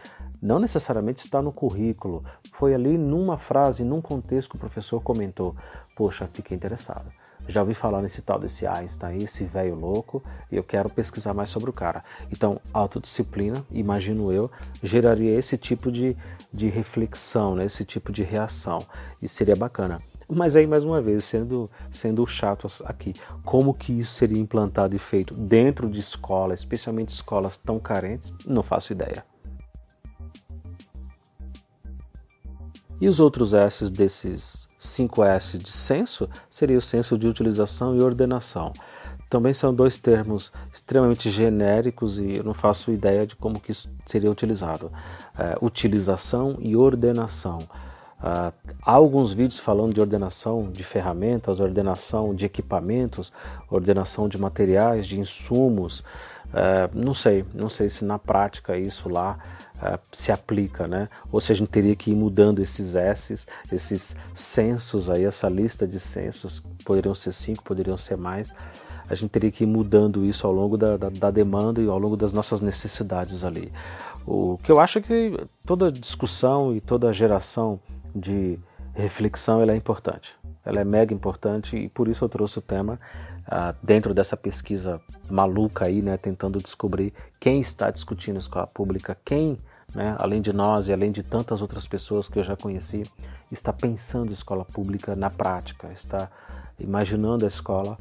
Não 0.40 0.58
necessariamente 0.58 1.24
está 1.24 1.42
no 1.42 1.52
currículo, 1.52 2.24
foi 2.52 2.74
ali 2.74 2.96
numa 2.96 3.36
frase, 3.36 3.84
num 3.84 4.00
contexto 4.00 4.50
que 4.50 4.56
o 4.56 4.60
professor 4.60 5.02
comentou. 5.02 5.54
Poxa, 5.94 6.28
fiquei 6.32 6.56
interessado 6.56 7.10
já 7.50 7.60
ouvi 7.60 7.74
falar 7.74 8.02
nesse 8.02 8.22
tal 8.22 8.38
desse 8.38 8.66
Einstein, 8.66 9.18
esse 9.22 9.44
velho 9.44 9.74
louco, 9.74 10.22
e 10.50 10.56
eu 10.56 10.62
quero 10.62 10.88
pesquisar 10.88 11.34
mais 11.34 11.50
sobre 11.50 11.70
o 11.70 11.72
cara. 11.72 12.02
Então, 12.30 12.60
autodisciplina, 12.72 13.64
imagino 13.70 14.32
eu, 14.32 14.50
geraria 14.82 15.34
esse 15.38 15.58
tipo 15.58 15.90
de, 15.90 16.16
de 16.52 16.68
reflexão, 16.68 17.54
né? 17.56 17.66
esse 17.66 17.84
tipo 17.84 18.12
de 18.12 18.22
reação, 18.22 18.78
e 19.22 19.28
seria 19.28 19.56
bacana. 19.56 20.00
Mas 20.32 20.54
aí, 20.54 20.66
mais 20.66 20.84
uma 20.84 21.00
vez, 21.00 21.24
sendo, 21.24 21.68
sendo 21.90 22.26
chato 22.26 22.68
aqui, 22.84 23.12
como 23.44 23.74
que 23.74 23.98
isso 24.00 24.12
seria 24.12 24.40
implantado 24.40 24.94
e 24.94 24.98
feito 24.98 25.34
dentro 25.34 25.90
de 25.90 25.98
escola, 25.98 26.54
especialmente 26.54 27.08
escolas 27.08 27.58
tão 27.58 27.80
carentes, 27.80 28.32
não 28.46 28.62
faço 28.62 28.92
ideia. 28.92 29.24
E 33.00 33.08
os 33.08 33.18
outros 33.18 33.54
S's 33.54 33.90
desses 33.90 34.68
5S 34.78 35.58
de 35.58 35.70
senso 35.70 36.28
seria 36.48 36.78
o 36.78 36.82
senso 36.82 37.18
de 37.18 37.26
utilização 37.26 37.96
e 37.96 38.02
ordenação. 38.02 38.72
Também 39.28 39.54
são 39.54 39.72
dois 39.72 39.96
termos 39.96 40.52
extremamente 40.72 41.30
genéricos 41.30 42.18
e 42.18 42.36
eu 42.36 42.44
não 42.44 42.52
faço 42.52 42.90
ideia 42.90 43.26
de 43.26 43.36
como 43.36 43.60
que 43.60 43.70
isso 43.70 43.90
seria 44.04 44.30
utilizado. 44.30 44.88
É, 45.38 45.56
utilização 45.62 46.56
e 46.58 46.76
ordenação. 46.76 47.58
Uh, 48.20 48.52
há 48.82 48.92
alguns 48.92 49.32
vídeos 49.32 49.58
falando 49.58 49.94
de 49.94 50.00
ordenação 50.00 50.70
de 50.70 50.84
ferramentas, 50.84 51.58
ordenação 51.58 52.34
de 52.34 52.44
equipamentos, 52.44 53.32
ordenação 53.70 54.28
de 54.28 54.38
materiais, 54.38 55.06
de 55.06 55.18
insumos. 55.18 56.00
Uh, 56.50 56.90
não 56.94 57.14
sei, 57.14 57.44
não 57.54 57.70
sei 57.70 57.88
se 57.88 58.04
na 58.04 58.18
prática 58.18 58.76
isso 58.76 59.08
lá 59.08 59.38
uh, 59.76 59.98
se 60.12 60.30
aplica, 60.30 60.86
né? 60.86 61.08
Ou 61.32 61.40
se 61.40 61.50
a 61.50 61.54
gente 61.54 61.70
teria 61.70 61.96
que 61.96 62.10
ir 62.10 62.14
mudando 62.14 62.60
esses 62.60 62.94
S's, 62.94 63.46
esses 63.72 64.14
censos 64.34 65.08
aí, 65.08 65.24
essa 65.24 65.48
lista 65.48 65.86
de 65.86 65.98
censos, 65.98 66.62
poderiam 66.84 67.14
ser 67.14 67.32
cinco, 67.32 67.64
poderiam 67.64 67.96
ser 67.96 68.18
mais. 68.18 68.52
A 69.08 69.14
gente 69.14 69.30
teria 69.30 69.50
que 69.50 69.64
ir 69.64 69.66
mudando 69.66 70.24
isso 70.24 70.46
ao 70.46 70.52
longo 70.52 70.76
da, 70.76 70.96
da, 70.96 71.08
da 71.08 71.30
demanda 71.30 71.80
e 71.80 71.88
ao 71.88 71.98
longo 71.98 72.16
das 72.16 72.32
nossas 72.32 72.60
necessidades 72.60 73.44
ali. 73.44 73.72
O 74.26 74.58
que 74.58 74.70
eu 74.70 74.78
acho 74.78 74.98
é 74.98 75.02
que 75.02 75.32
toda 75.64 75.90
discussão 75.90 76.76
e 76.76 76.80
toda 76.80 77.12
geração 77.12 77.80
de 78.14 78.58
reflexão 78.94 79.60
ela 79.60 79.72
é 79.72 79.76
importante. 79.76 80.34
Ela 80.64 80.80
é 80.80 80.84
mega 80.84 81.14
importante 81.14 81.76
e 81.76 81.88
por 81.88 82.08
isso 82.08 82.24
eu 82.24 82.28
trouxe 82.28 82.58
o 82.58 82.62
tema 82.62 83.00
uh, 83.46 83.74
dentro 83.82 84.12
dessa 84.12 84.36
pesquisa 84.36 85.00
maluca 85.28 85.86
aí, 85.86 86.02
né, 86.02 86.16
tentando 86.16 86.58
descobrir 86.58 87.12
quem 87.38 87.60
está 87.60 87.90
discutindo 87.90 88.38
escola 88.38 88.66
pública, 88.66 89.16
quem, 89.24 89.56
né, 89.94 90.16
além 90.18 90.42
de 90.42 90.52
nós 90.52 90.86
e 90.86 90.92
além 90.92 91.10
de 91.12 91.22
tantas 91.22 91.62
outras 91.62 91.86
pessoas 91.86 92.28
que 92.28 92.38
eu 92.38 92.44
já 92.44 92.56
conheci, 92.56 93.02
está 93.50 93.72
pensando 93.72 94.32
escola 94.32 94.64
pública 94.64 95.14
na 95.14 95.30
prática, 95.30 95.88
está 95.88 96.30
imaginando 96.78 97.44
a 97.44 97.48
escola 97.48 97.96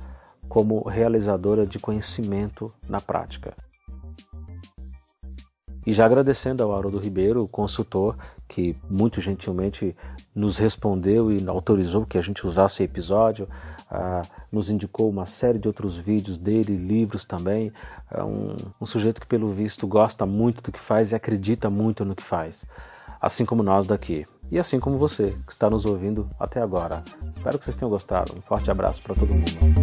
como 0.47 0.87
realizadora 0.87 1.65
de 1.65 1.79
conhecimento 1.79 2.73
na 2.87 2.99
prática. 2.99 3.53
E 5.85 5.93
já 5.93 6.05
agradecendo 6.05 6.61
ao 6.63 6.73
Haroldo 6.73 6.99
Ribeiro, 6.99 7.43
o 7.43 7.47
consultor, 7.47 8.15
que 8.47 8.75
muito 8.89 9.21
gentilmente 9.21 9.95
nos 10.35 10.57
respondeu 10.57 11.31
e 11.31 11.47
autorizou 11.47 12.05
que 12.05 12.17
a 12.17 12.21
gente 12.21 12.45
usasse 12.45 12.81
o 12.81 12.85
episódio, 12.85 13.47
uh, 13.91 14.27
nos 14.51 14.69
indicou 14.69 15.09
uma 15.09 15.25
série 15.25 15.59
de 15.59 15.67
outros 15.67 15.97
vídeos 15.97 16.37
dele, 16.37 16.75
livros 16.75 17.25
também. 17.25 17.71
É 18.11 18.23
um, 18.23 18.55
um 18.79 18.85
sujeito 18.85 19.21
que, 19.21 19.27
pelo 19.27 19.47
visto, 19.49 19.87
gosta 19.87 20.25
muito 20.25 20.61
do 20.61 20.71
que 20.71 20.79
faz 20.79 21.11
e 21.11 21.15
acredita 21.15 21.69
muito 21.69 22.03
no 22.05 22.15
que 22.15 22.23
faz, 22.23 22.65
assim 23.21 23.45
como 23.45 23.63
nós 23.63 23.87
daqui. 23.87 24.25
E 24.51 24.57
assim 24.57 24.79
como 24.79 24.97
você, 24.97 25.27
que 25.45 25.51
está 25.51 25.69
nos 25.69 25.85
ouvindo 25.85 26.29
até 26.39 26.61
agora. 26.61 27.03
Espero 27.35 27.59
que 27.59 27.65
vocês 27.65 27.75
tenham 27.75 27.89
gostado. 27.89 28.35
Um 28.35 28.41
forte 28.41 28.71
abraço 28.71 29.01
para 29.03 29.15
todo 29.15 29.33
mundo. 29.33 29.78